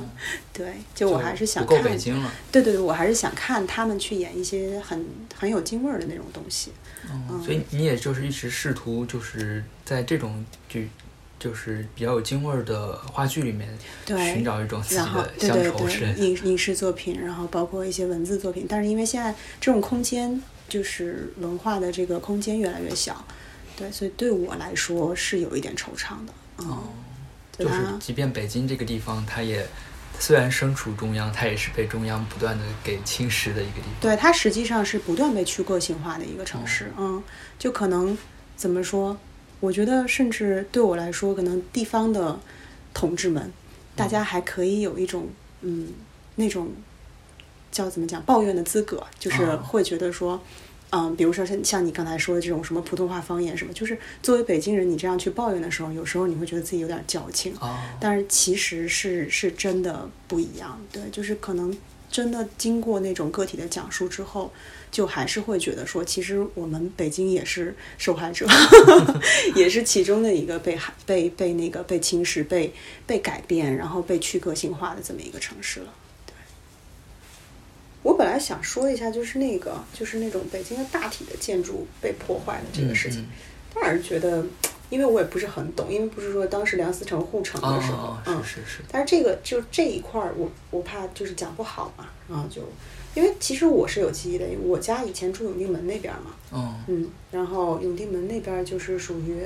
[0.53, 1.83] 对，就我还是想看。
[1.83, 2.31] 北京了。
[2.53, 5.03] 对对对，我还是想看他们去演一些很
[5.35, 6.73] 很有京味儿的那种东西。
[7.11, 10.91] 嗯，所以你也就是一直试图就是在这种剧。
[11.47, 13.69] 就是比较有京味儿的话剧里面，
[14.35, 18.67] 寻找一种自己的乡愁是影影视作品，然后包括一些文字作品。
[18.69, 23.25] 但是因为现在这种空间，就是文化的这个空间越来越小，
[23.77, 26.65] 对，所以对我来说是有一点惆怅的。
[26.65, 26.89] 哦，
[27.57, 29.65] 就是即便北京这个地方，它也
[30.19, 34.01] 虽然身处中央，它也是被中央不断的给侵蚀的一个地方。
[34.01, 36.93] 对，它实际上是不断被去个性化的一个城市。
[36.99, 37.23] 嗯，
[37.57, 38.19] 就可能
[38.57, 39.17] 怎么说？
[39.59, 42.39] 我觉得，甚至对我来说，可能地方的
[42.93, 43.51] 同志们，
[43.95, 45.29] 大家还可以有一种，
[45.63, 45.89] 嗯，
[46.35, 46.71] 那种
[47.73, 50.39] 叫怎么讲抱怨的资格，就是会觉得说，
[50.91, 57.55] 嗯，比如说像像你刚才说的这种什么普通话方言什么，就是作为北京人，你这样去抱怨的时候，有时候你会觉得自己有点矫情，
[57.99, 61.75] 但是其实是是真的不一样，对，就是可能
[62.11, 64.53] 真的经过那种个体的讲述之后。
[64.97, 68.47] 就还是会觉得说，其实我们北京也是受害者，
[69.55, 72.73] 也是其中的一个被害、被被那个被侵蚀、被
[73.07, 75.93] 被改变，然后被去个性化的这么一个城市了。
[76.25, 76.33] 对，
[78.05, 83.29] 我本来想说一下，就是那个，就是那种北京的大体的建筑被破坏的这个事情，
[83.75, 84.47] 但是觉得，
[84.89, 92.63] 因为我也不是很懂，因为不是说当时梁思成护城的时候，嗯，是是是，但是这个就这一块儿，我我怕就是讲不好嘛，然后就。
[93.17, 96.75] 因为其实我是有记忆的，因为我家以前住永定门那边嘛，嗯。
[96.87, 99.41] 嗯，然后永定门那边就是属于，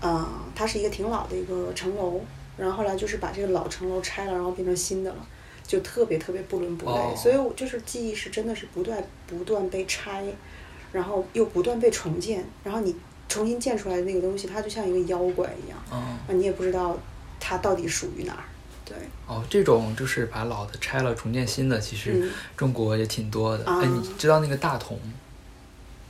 [0.00, 2.20] 呃，它是一个挺老的一个城楼，
[2.56, 5.26] 然后后来就是把这个老城楼拆了，然后变成新的了，
[5.66, 7.12] 就特别特别不伦不类，哦。
[7.16, 10.24] 所以我就是记忆是真的是不断不断被拆，
[10.92, 12.94] 然后又不断被重建，然后你
[13.28, 15.98] 重新建出来的那个东西，它就像一个妖怪一样，嗯。
[15.98, 16.96] 啊，你也不知道
[17.40, 18.44] 它到底属于哪儿，
[18.90, 23.64] 对，哦，这种就是把老的拆了重建新的，其实嗯中国也挺多的。
[23.64, 24.98] 哎、啊你知道那个大同？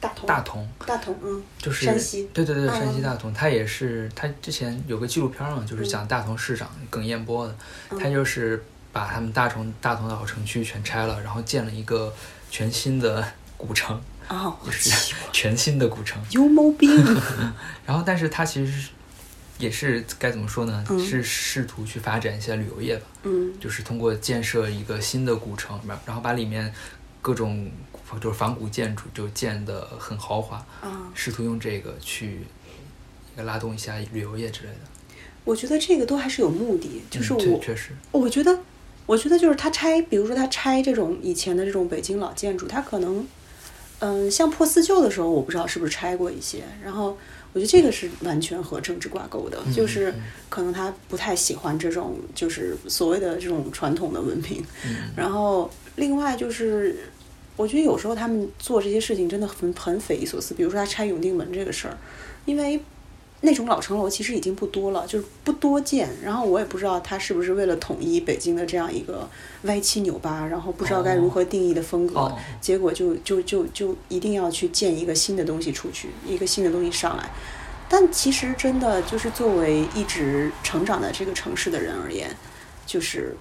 [0.00, 7.54] 大同大同大同，嗯，就是山西对对对，嗯山西大同，它也是他之前有个纪录片嘛，就是讲大同市长耿彦波的，
[7.90, 12.10] 嗯他就是把他们大同大同的老城区全拆了，然后建了一个
[12.50, 13.22] 全新的
[13.58, 16.18] 古城，哦，就是全新的古城。
[16.30, 16.90] 有毛病，
[17.84, 18.88] 然后，但是它其实是
[19.60, 20.84] 也是该怎么说呢？
[20.88, 26.72] 嗯是试图去发展一下旅游业吧，嗯就是通过建设一个新的古城，然然后把里面
[27.22, 27.70] 各种
[28.20, 31.12] 就是仿古建筑就建得很豪华，啊。
[31.14, 32.40] 试图用这个去
[33.36, 34.80] 拉动一下旅游业之类的。
[35.44, 38.58] 我觉得这个都还是有目的，就是我，确实，我觉得，
[39.06, 43.26] 我觉得就是他拆，比如说他拆这种以前的这种北京老建筑，他可能，
[44.00, 47.16] 嗯，像破四旧的时候，我不知道是不是拆过一些，然后
[47.52, 56.96] 我觉得这个是完全和政治挂钩的，嗯就是嗯可能他不太喜欢这种就是所谓的这种传统的文明，嗯 然后另外就是，
[57.56, 60.54] 我觉得有时候他们做这些事情真的很很匪夷所思。
[60.54, 61.98] 比如说他拆永定门这个事儿，
[62.46, 62.80] 因为
[63.42, 66.08] 那种老城楼其实已经不多了，就是不多见。
[66.22, 69.28] 然后我也不知道他是不是为了统一北京的这样一个
[69.62, 77.30] 歪七扭八，然后不知道该如何定义的风格，哦结果就就就就一定要去建一个新的东西出去，一个新的东西上来。
[77.88, 82.30] 但其实真的就是作为一直成长在这个城市的人而言，
[82.86, 83.34] 就是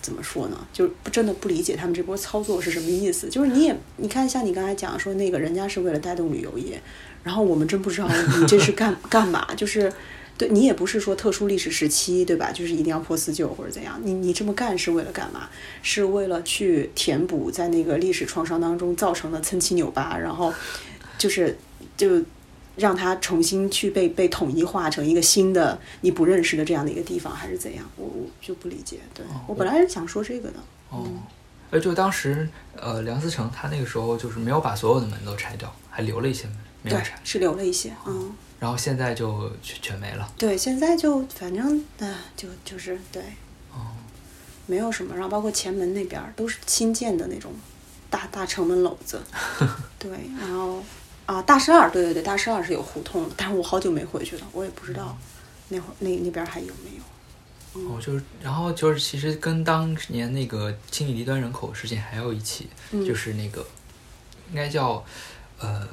[0.00, 0.66] 怎么说呢？
[0.72, 3.28] 就是不真的不理解他们这波操作是什么意思。
[3.28, 6.80] 就是你也你看，像你刚才讲说那个人家是为了带动旅游业，
[7.26, 8.08] 然后我们真不知道
[8.38, 9.92] 你这是干干嘛，就是。
[10.38, 12.52] 对你也不是说特殊历史时期，对吧？
[12.52, 13.98] 就是一定要破四旧或者怎样。
[14.04, 15.48] 你你这么干是为了干嘛？
[15.80, 20.52] 是为了去填补在那个历史创伤当中造成的参差扭巴，然后
[21.16, 21.56] 就是
[21.96, 22.22] 就
[22.76, 27.82] 让它重新去被被统一化成一个新的你不认识的这样的一个地方，还是怎样？
[27.96, 28.98] 我我就不理解。
[29.14, 30.58] 对、哦我本来是想说这个的。
[30.90, 31.06] 哦，
[31.70, 32.46] 呃，就当时
[32.78, 36.56] 呃梁思成他那个时候就是没有把所有的门都拆掉，还留了一些门
[36.86, 40.32] 没有对，，是留了一些，嗯，然后现在就全全没了。
[40.38, 43.22] 对，现在就反正啊、就就是对，
[43.72, 43.90] 哦，
[44.66, 45.14] 没有什么。
[45.14, 47.52] 然后包括前门那边都是新建的那种
[48.08, 49.20] 大大城门楼子，
[49.98, 50.82] 对，然后
[51.26, 55.16] 啊大石二，对对对，大石二是有胡同的，但是我好久没回去了，我也不知道
[55.68, 57.02] 那会儿那那边还有没有。
[57.90, 63.66] 哦，就是，然后就是，其实跟当年那个清理低端人口事件还有一起，嗯就是那个
[64.48, 65.04] 应该叫
[65.58, 65.86] 呃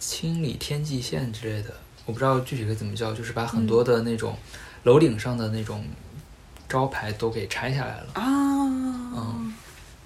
[0.00, 1.72] 清理天际线之类的，
[2.06, 4.36] 我不知道具体该怎么叫，就是把很多的那种
[4.82, 5.84] 楼顶上的那种
[6.68, 9.54] 招牌都给拆下来了，啊，嗯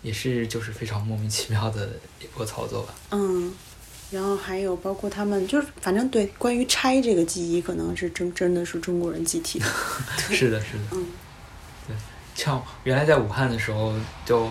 [0.03, 1.89] 也是就是非常莫名其妙的
[2.21, 2.95] 一波操作吧。
[3.13, 3.55] 嗯，
[4.11, 9.67] 然后还有包括他们，就是反正对关于拆这个记忆，可能是真真的是中国人集体的。
[10.31, 11.07] 是的，是的，嗯。
[12.35, 13.95] 像原来在武汉的时候，
[14.27, 14.51] 就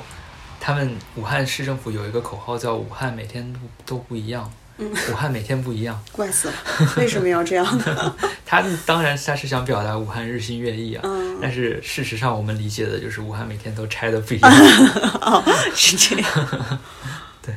[0.57, 6.03] 他们武汉市政府有一个口号叫“武汉每天都都不一样”，嗯武汉每天不一样。
[6.11, 6.53] 怪死了，
[6.97, 8.15] 为什么要这样呢？
[8.45, 14.51] 他当然他是想表达武汉日新月异啊，嗯但是事实上我们理解的就是武汉每天都拆的不一样。
[15.21, 15.43] 哦，
[15.75, 16.79] 是这样。
[17.41, 17.55] 对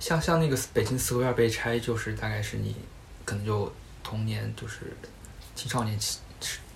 [0.00, 2.74] 像像那个北京四合院被拆，就是大概是你
[3.24, 3.72] 可能就
[4.02, 4.96] 童年就是
[5.54, 6.18] 青少年期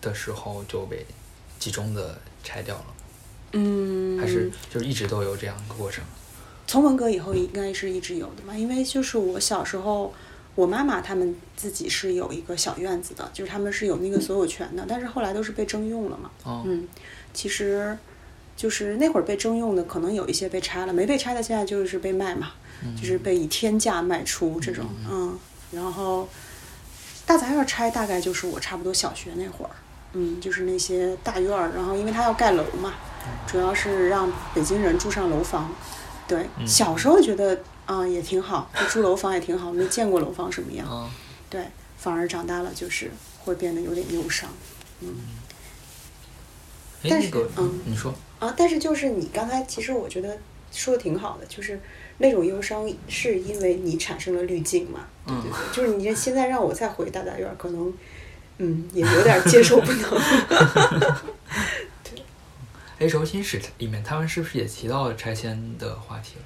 [0.01, 1.07] 的时候就被
[1.59, 2.85] 集中的拆掉了，
[3.53, 6.03] 嗯，还是就是一直都有这样一个过程。
[6.71, 10.15] 从文革以后应该是一直有的嘛，因为就是我小时候，
[10.55, 16.31] 我妈妈他们自己是有一个小院子的，就是他们是有那个所有权的，但是后来都是被征用了嘛。
[16.45, 16.87] 哦，嗯，
[17.35, 17.99] 其实
[18.57, 22.53] 就是那会儿被征用的，可能有一些被拆了，没被拆的现在就是被卖嘛，
[22.97, 25.37] 就是被以天价卖出这种，嗯，
[25.73, 26.29] 然后
[27.27, 29.71] 大杂院拆大概就是我差不多小学那会儿，
[30.13, 32.95] 嗯，就是那些大院儿，然后因为它要盖楼嘛，
[33.49, 35.75] 主要是让北京人住上楼房，
[36.31, 36.67] 对，嗯。
[36.67, 41.11] 小时候觉得啊、也挺好，就住楼房也挺好，没见过楼房什么样，嗯，
[41.51, 41.67] 对，
[41.99, 44.49] 反而长大了就是会变得有点忧伤。
[45.01, 45.09] 嗯，
[47.03, 47.81] 但是那个，嗯。
[47.85, 50.39] 你说，啊，但是就是你刚才其实我觉得
[50.71, 51.81] 说的挺好的，就是
[52.19, 55.51] 那种忧伤是因为你产生了滤镜嘛，对对？
[55.51, 57.93] 对，就是你这现在让我再回大杂院，可能
[58.59, 60.21] 嗯也有点接受不能。
[63.01, 66.43] 哎，柔情史里面他们是不是也提到了拆迁的话题了？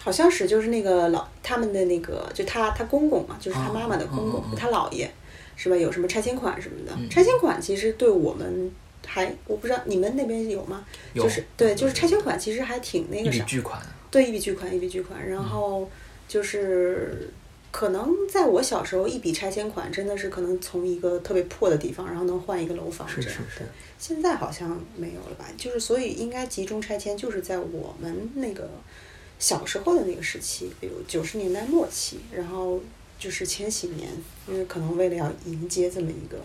[0.00, 5.08] 好像是就是那个老他们的那个就他他公公嘛，就是他妈妈的公公，他姥爷
[5.54, 5.76] 是吧？
[5.76, 8.68] 有什么拆迁款什么的，嗯拆迁款其实对我们
[9.06, 10.84] 还我不知道你们那边有吗？
[11.14, 13.80] 有就是对，就是拆迁款其实还挺那一笔个啥，巨款，
[14.10, 15.24] 对，一笔巨款，一笔巨款。
[15.28, 15.88] 然后
[16.26, 17.30] 就是
[17.72, 23.30] 可能在我小时候，一笔拆迁款真的是可能从一个特别破的地方，然后能换一个楼房这样。
[23.30, 23.66] 是是是对，
[23.98, 25.46] 现在好像没有了吧？
[25.56, 28.70] 就是所以应该集中拆迁，就是在我们那个
[29.38, 32.78] 小时候的那个时期，比如九十年代末期，然后
[33.18, 34.08] 就是千禧年，
[34.46, 36.38] 因为可能为了要迎接这么一个。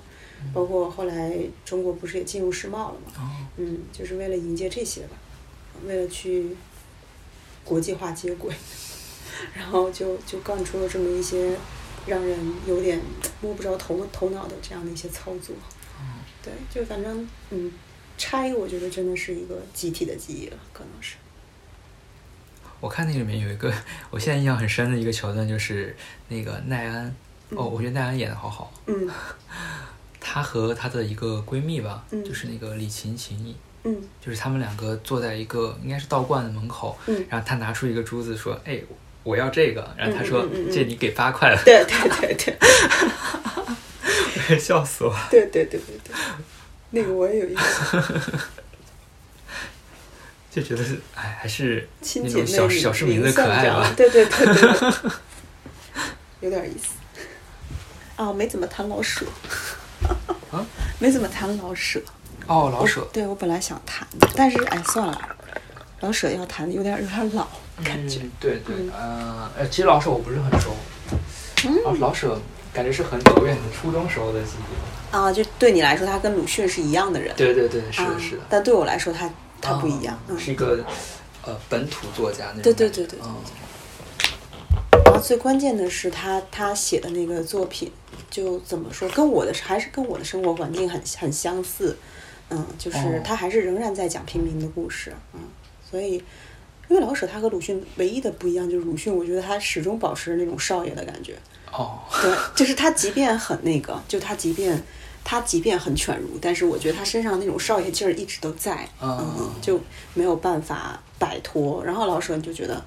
[0.54, 1.36] 包括后来
[1.66, 3.12] 中国不是也进入世贸了嘛？
[3.18, 3.22] 哦，
[3.58, 5.18] 嗯，就是为了迎接这些吧，
[5.84, 6.56] 为了去
[7.66, 8.54] 国际化接轨，
[9.54, 11.58] 然后就就干出了这么一些
[12.06, 13.00] 让人有点
[13.42, 15.56] 摸不着头头脑的这样的一些操作。
[16.44, 17.72] 对，就反正嗯，
[18.18, 21.16] 拆我觉得真的是一个集体的记忆了，可能是。
[22.80, 23.74] 我看那里面有一个，
[24.10, 25.94] 我现在印象很深的一个桥段，就是
[26.30, 27.14] 那个奈安，
[27.50, 29.10] 哦，我觉得奈安演的好好，嗯
[30.20, 38.80] 她和她的一个闺蜜吧，嗯就是那个李琴琴，嗯就是他们两个坐在一个应该是道观的门口，嗯，然后她拿出一个珠子说：“哎，
[39.28, 41.62] 我要这个。”然后他说：“嗯嗯嗯嗯这你给八块了。
[41.66, 42.56] 对对对
[44.48, 45.14] 对 笑死我！
[45.30, 46.16] 对对对对对，
[46.92, 48.04] 那个我也有印象。
[50.50, 50.84] 就觉得
[51.14, 53.94] 哎，还是亲那种小姐妹名小市民的可爱相这样吧。
[53.96, 55.12] 对对对
[56.42, 56.88] 有点意思。
[58.16, 59.26] 啊，没怎么谈老舍。
[60.52, 60.66] 啊？
[61.00, 62.02] 没怎么谈老舍。
[62.48, 65.36] 哦，老舍我，对我本来想谈的，但是哎，算了，
[66.00, 67.46] 老舍要谈有点有点老，
[67.84, 68.20] 感觉。
[68.22, 70.76] 嗯、对对嗯，呃，呃，其实老舍我不是很熟，
[71.84, 72.40] 老老舍
[72.74, 75.16] 感觉是很久远的初中时候的记忆。
[75.16, 77.34] 啊，就对你来说，他跟鲁迅是一样的人。
[77.38, 79.30] 对对对，是啊的，是的，但对我来说，他
[79.62, 80.20] 他不一样。
[80.38, 80.84] 是一个
[81.46, 82.74] 呃本土作家那种对。
[82.74, 83.36] 对对对对嗯
[85.06, 87.90] 然后最关键的是他他写的那个作品，
[88.30, 91.98] 就怎么说，跟我的还是跟我的生活环境很很相似，
[92.50, 95.40] 嗯，就是哦他还是仍然在讲平民的故事，嗯，
[95.90, 96.22] 所以
[96.90, 101.36] 因为老舍他和鲁迅唯一的不一样就是鲁迅，我觉得他始终保持着那种少爷的感觉，
[101.72, 104.82] 哦，对，就是他即便很那个，就他即便
[105.24, 109.80] 他即便很犬儒，但是我觉得他身上那种少爷劲儿一直都在，嗯嗯，就
[110.14, 111.84] 没有办法摆脱。
[111.84, 112.82] 然后老舍你就觉得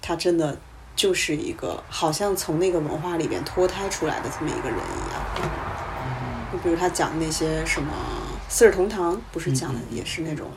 [0.00, 0.56] 他真的
[0.94, 5.50] 就是一个好像从那个文化里边脱胎出来的这么一个人一样。
[6.52, 7.90] 就比如他讲那些什么
[8.52, 10.48] 《四世同堂》，不是讲的也是那种，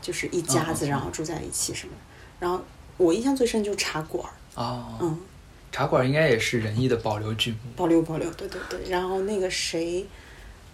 [0.00, 2.13] 就是一家子然后住在一起什么的。
[2.44, 2.62] 然后
[2.98, 5.18] 我印象最深就是茶馆儿，哦，嗯，
[5.72, 7.56] 茶馆应该也是仁义的保留剧目。
[7.74, 8.90] 保留保留，对对对。
[8.90, 10.04] 然后那个谁，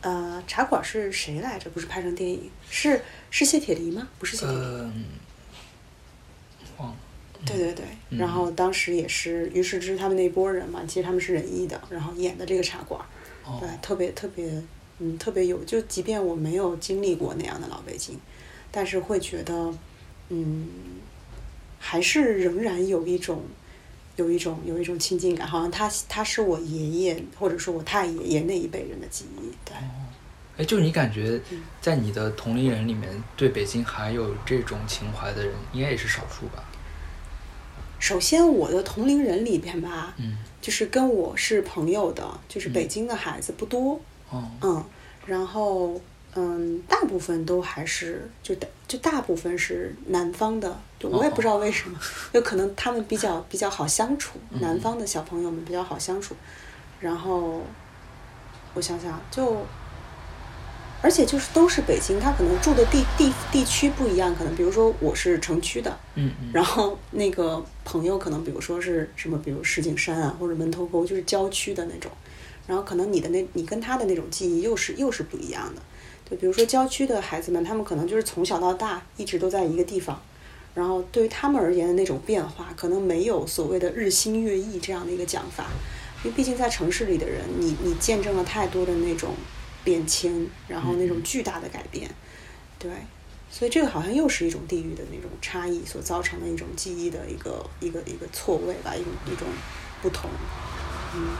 [0.00, 1.70] 呃，茶馆是谁来着？
[1.70, 4.08] 不是拍成电影，是是谢铁骊吗？
[4.18, 4.58] 不是谢铁骊。
[4.58, 5.04] 嗯，
[6.78, 6.96] 忘了。
[7.46, 7.84] 对对对。
[8.08, 13.00] 嗯然后当时也是于世之他们那波人嘛，其实他们是仁义的，然后演的这个茶馆，
[13.44, 14.60] 哦对，特别特别，
[14.98, 15.62] 嗯，特别有。
[15.62, 18.18] 就即便我没有经历过那样的老北京，
[18.72, 19.72] 但是会觉得，
[20.30, 20.68] 嗯，
[21.80, 23.42] 还是仍然有一种。
[24.16, 29.74] 有一种有一种亲近感，好像他他是我爷爷或者说我太爷爷那一辈人的记忆，对。
[30.58, 36.62] 哎，就是你感觉嗯在你的同龄人里面，对北京还有这种情怀的人，应该也是少数吧？
[37.98, 43.98] 首先，我的同龄人里边吧，嗯，就是跟我是朋友的，就是北京的孩子不多，
[44.28, 44.84] 哦，嗯，
[45.24, 45.98] 然后
[46.34, 51.98] 嗯，大部分都还是就大就大部分是南方的，就我也不知道为什么，
[52.32, 56.34] 有可能他们比较比较好相处，嗯南方的小朋友们比较好相处，
[57.00, 57.62] 然后
[58.74, 59.64] 我想想就。
[61.02, 72.12] 而且就是都是北京，他可能住的地地地区不一样，可能比如说我是城区的，嗯嗯，然后那个朋友可能比如说是什么，比如石景山啊，或者门头沟，就是郊区的那种。
[72.66, 75.80] 然后可能你的那，你跟他的那种记忆又是又是不一样的。
[76.30, 80.22] 就比如说郊区的孩子们，他们可能就是从小到大一直都在一个地方，
[80.74, 85.66] 然后对于他们而言的那种变化，可能没有所谓的日新月异这样的一个讲法。
[86.22, 89.34] 因为毕竟在城市里的人，你你见证了太多的那种
[89.82, 92.10] 变迁，然后那种巨大的改变，
[92.78, 92.90] 对。
[93.50, 99.48] 所以这个好像又是一种地域的那种差异所造成的一种记忆的一个一个一个错位吧，一种一种
[100.00, 100.30] 不同，
[101.16, 101.34] 嗯。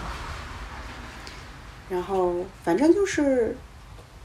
[1.88, 2.34] 然后
[2.64, 3.56] 反正就是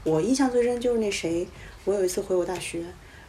[0.06, 1.46] 我印象最深就是那谁，
[1.84, 2.80] 我有一次回我大学，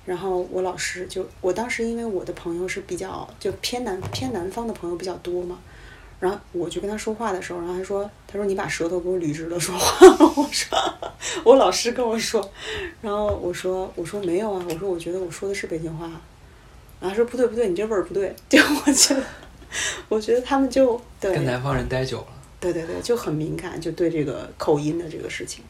[0.05, 5.57] 然后我老师就我当时因为我的朋友是比较就偏南偏南方的朋友比较多嘛，
[6.19, 10.77] 然后我就跟他说话的时候，然后他说他说你把舌头给我捋直了说话， 我说
[11.43, 12.47] 我老师跟我说，
[13.01, 16.11] 然后我说我说没有啊，我说我觉得我说的是北京话，
[17.01, 18.35] 然后说不对不对，你这味儿不对。
[18.47, 19.23] 就我觉得，
[20.09, 22.27] 我觉得他们就对跟南方人待久了，
[22.59, 25.63] 对对对，就很敏感，就对这个口音的这个事情。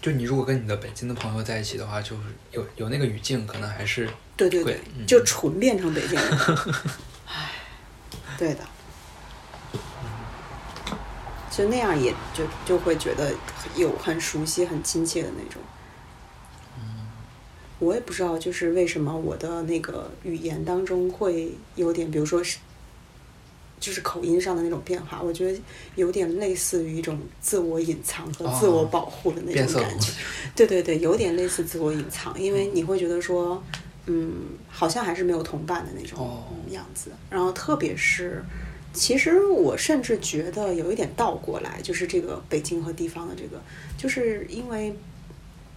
[0.00, 2.22] 就你如果跟你的北京的朋友在一起的话，就是
[2.52, 6.38] 有有那个语境，可能还是对对对，嗯就纯变成北京人。
[7.28, 7.52] 唉，
[8.38, 8.60] 对的，
[11.50, 13.32] 就那样也就就会觉得
[13.76, 15.60] 有很熟悉、很亲切的那种。
[17.78, 22.58] 我也不知道，就是为什么我的那个语言当中会有点，比如说是，
[23.80, 25.58] 就是口音上的那种变化，我觉得
[25.96, 30.12] 有点类似于一种自我隐藏和自我保护的那种感觉。
[30.54, 33.60] 对对对，有点类似自我隐藏，因为你会觉得说，
[34.04, 34.32] 嗯，
[34.68, 37.10] 好像还是没有同伴的那种、样子。
[37.30, 38.44] 然后特别是，
[38.92, 43.62] 其实我甚至觉得有一点倒过来，就是这个北京和地方的这个，
[43.96, 44.94] 就是因为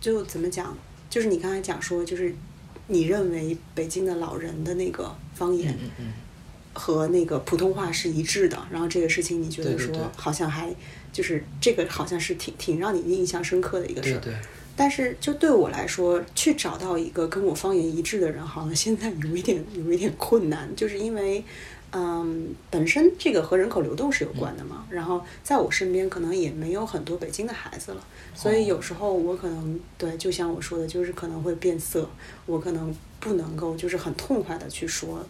[0.02, 0.78] 就怎么讲，
[1.10, 2.36] 就是你刚才讲说，就是
[2.88, 6.14] 你认为北京的老人的那个方言嗯嗯
[6.74, 10.74] 和那个普通话是一致的，然后这个事情你觉得说好像还
[11.12, 14.20] 就是这个好像是挺挺让你印象深刻的一个事儿。
[14.20, 14.40] 对对，
[14.76, 21.44] 但是就对我来说，去找到一个跟我方言一致的人，好像现在有一点 有一点困难，就是因为，
[21.92, 24.86] 嗯，本身这个和人口流动是有关的嘛。
[24.90, 32.10] 然后在我身边可能也没有很多北京的孩子了，所以有时候我可能对，就像我说的，就是可能会变色，
[32.48, 35.24] 我可能不能够就是很痛快的去说。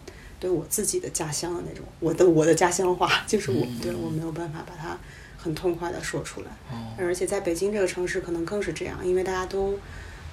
[0.44, 3.78] 对我自己的家乡的那种，我的我的家乡话，就是我嗯。
[3.80, 4.94] 对我没有办法把它
[5.38, 6.48] 很痛快的说出来。
[6.70, 9.78] 哦，而且在北京这个城市，可能更是这样，因为大家都，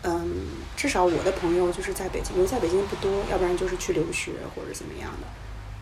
[0.03, 0.29] 嗯，
[0.75, 5.27] 至少我的朋友就是在北京，留在北京不多，要不然就是去留学或者怎么样的，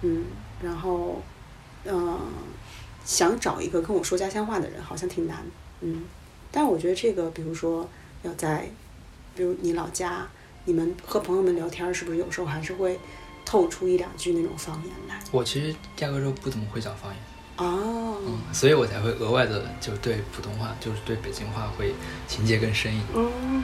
[0.03, 0.26] 嗯，
[0.61, 1.23] 然后，
[1.85, 2.19] 嗯、
[3.03, 5.43] 想找一个跟我说家乡话的人，好像挺难，
[5.81, 6.03] 嗯，
[6.51, 7.89] 但是我觉得这个，比如说
[8.22, 8.69] 要在，
[9.35, 10.27] 比如你老家，
[10.65, 12.99] 你们和朋友们聊天儿，是不是有时候还是会
[13.49, 15.19] 透出一两句那种方言来？
[15.31, 17.19] 我其实压根儿就不怎么会讲方言，
[17.57, 21.95] 哦，嗯，所以我才会额外的就对普通话，就是对北京话会
[22.27, 23.07] 情节更深一点。
[23.15, 23.63] 嗯，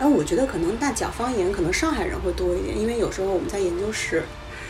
[0.00, 4.24] 哎，我觉得可能那讲方言，可能上海人会多一点，因为有时候我们在研究室，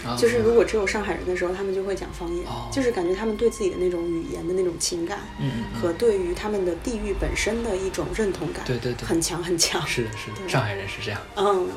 [0.04, 2.68] 啊就是如果只有上海人的时候，他们就会讲方言，哦。
[2.70, 5.80] 就是感觉他们对自己的那种语言的那种情感，嗯嗯嗯。
[5.80, 9.08] 和对于他们的地域本身的一种认同感，对对对。
[9.08, 9.80] 很强很强。
[9.86, 10.30] 是的，是。
[10.42, 11.18] 的，上海人是这样。
[11.36, 11.70] 嗯，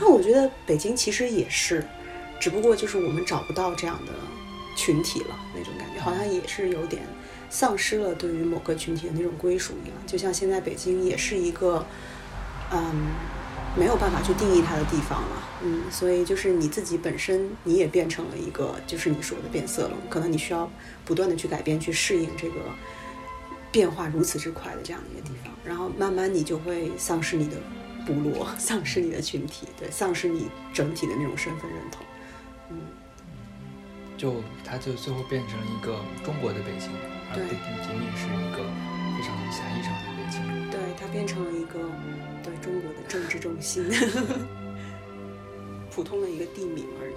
[0.00, 1.84] 那我觉得北京其实也是，
[2.40, 4.12] 只不过就是我们找不到这样的
[4.76, 7.02] 群体了，那种感觉好像也是有点
[7.48, 9.96] 丧失了对于某个群体的那种归属一样。
[10.06, 11.86] 就像现在北京也是一个，
[12.72, 13.12] 嗯，
[13.76, 20.70] 没有办法去定义它的地方了，嗯，所以就是你自己本身你也变成了一个，就是你说的变色龙，可能你需要
[21.04, 22.56] 不断的去改变，去适应这个。
[23.72, 27.56] 变化如此之快的这样的一个地方，然后慢慢你就会丧失你的
[28.04, 32.06] 部落， 丧失你的群体，对，丧失你整体的那种身份认同。
[32.70, 32.78] 嗯，
[34.16, 36.90] 就它就最后变成了一个中国的北京，
[37.30, 38.58] 而对不仅仅是一个
[39.16, 40.70] 非常狭义上的北京。
[40.70, 41.78] 对，它变成了一个
[42.42, 43.84] 对中国的政治中心，
[45.90, 47.14] 普通的一个地名而已。